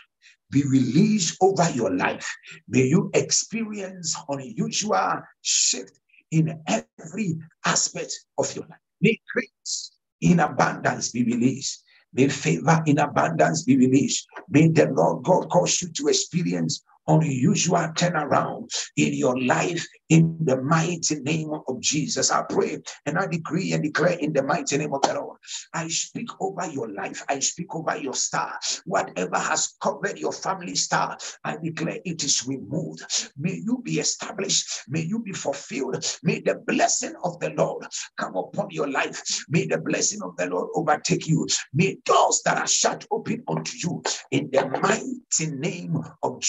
be 0.52 0.64
released 0.64 1.38
over 1.42 1.70
your 1.72 1.92
life. 1.96 2.32
May 2.68 2.84
you 2.84 3.10
experience 3.14 4.16
unusual 4.30 5.22
shift 5.42 6.00
in 6.32 6.62
every 6.68 7.38
aspect 7.66 8.14
of 8.38 8.54
your 8.56 8.66
life. 8.66 8.80
May 9.02 9.20
grace 9.34 9.92
in 10.22 10.40
abundance 10.40 11.12
be 11.12 11.24
released. 11.24 11.84
May 12.14 12.28
favor 12.30 12.82
in 12.86 13.00
abundance 13.00 13.64
be 13.64 13.78
released. 13.78 14.28
May 14.50 14.68
the 14.70 14.88
Lord 14.88 15.24
God 15.24 15.50
cause 15.50 15.82
you 15.82 15.90
to 15.90 16.08
experience 16.08 16.84
unusual 17.10 17.90
turnaround 17.96 18.70
in 18.96 19.14
your 19.14 19.40
life 19.42 19.86
in 20.10 20.38
the 20.42 20.62
mighty 20.62 21.20
name 21.22 21.52
of 21.68 21.80
Jesus. 21.82 22.32
I 22.32 22.44
pray 22.50 22.78
and 23.06 23.18
I 23.18 23.28
decree 23.28 23.74
and 23.74 23.84
declare 23.84 24.18
in 24.20 24.32
the 24.34 24.44
mighty 24.44 24.78
name 24.78 24.94
of 24.94 25.02
the 25.02 25.16
Lord. 25.16 25.38
I 25.74 25.88
speak 25.88 26.30
over 26.40 26.66
your 26.68 26.90
life. 26.90 27.24
I 27.28 27.40
speak 27.40 27.74
over 27.76 27.98
your 27.98 28.14
star. 28.14 28.60
Whatever 28.86 29.38
has 29.38 29.76
covered 29.82 30.20
your 30.20 30.32
family 30.32 30.76
star, 30.76 31.18
I 31.44 31.58
declare 31.58 32.00
it 32.06 32.24
is 32.24 32.48
removed. 32.48 33.32
May 33.38 33.56
you 33.56 33.82
be 33.84 34.00
established. 34.00 34.68
May 34.88 35.02
you 35.02 35.20
be 35.20 35.34
fulfilled. 35.34 36.06
May 36.24 36.42
the 36.42 36.56
blessing 36.68 37.14
of 37.24 37.40
the 37.40 37.52
Lord 37.52 37.86
come 38.18 38.36
upon 38.36 38.70
your 38.72 38.90
life. 38.90 39.46
May 39.50 39.66
the 39.66 39.80
blessing 39.80 40.22
of 40.24 40.36
the 40.38 40.48
Lord 40.48 40.70
overtake 40.76 41.28
you. 41.28 41.48
May 41.74 41.98
doors 42.06 42.42
that 42.46 42.58
are 42.58 42.68
shut 42.68 43.06
open 43.12 43.44
unto 43.48 43.78
you 43.78 44.04
in 44.32 44.50
the 44.52 44.68
mighty 44.82 45.56
name 45.56 45.98
of 46.24 46.40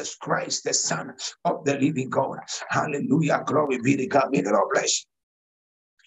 Jesus 0.00 0.16
Christ, 0.16 0.64
the 0.64 0.74
Son 0.74 1.14
of 1.44 1.64
the 1.64 1.74
living 1.74 2.10
God. 2.10 2.38
Hallelujah. 2.70 3.42
Glory 3.46 3.80
be 3.82 3.96
to 3.98 4.06
God. 4.06 4.28
May 4.32 4.42
the 4.42 4.52
Lord 4.52 4.68
bless 4.72 5.02
you. 5.02 5.09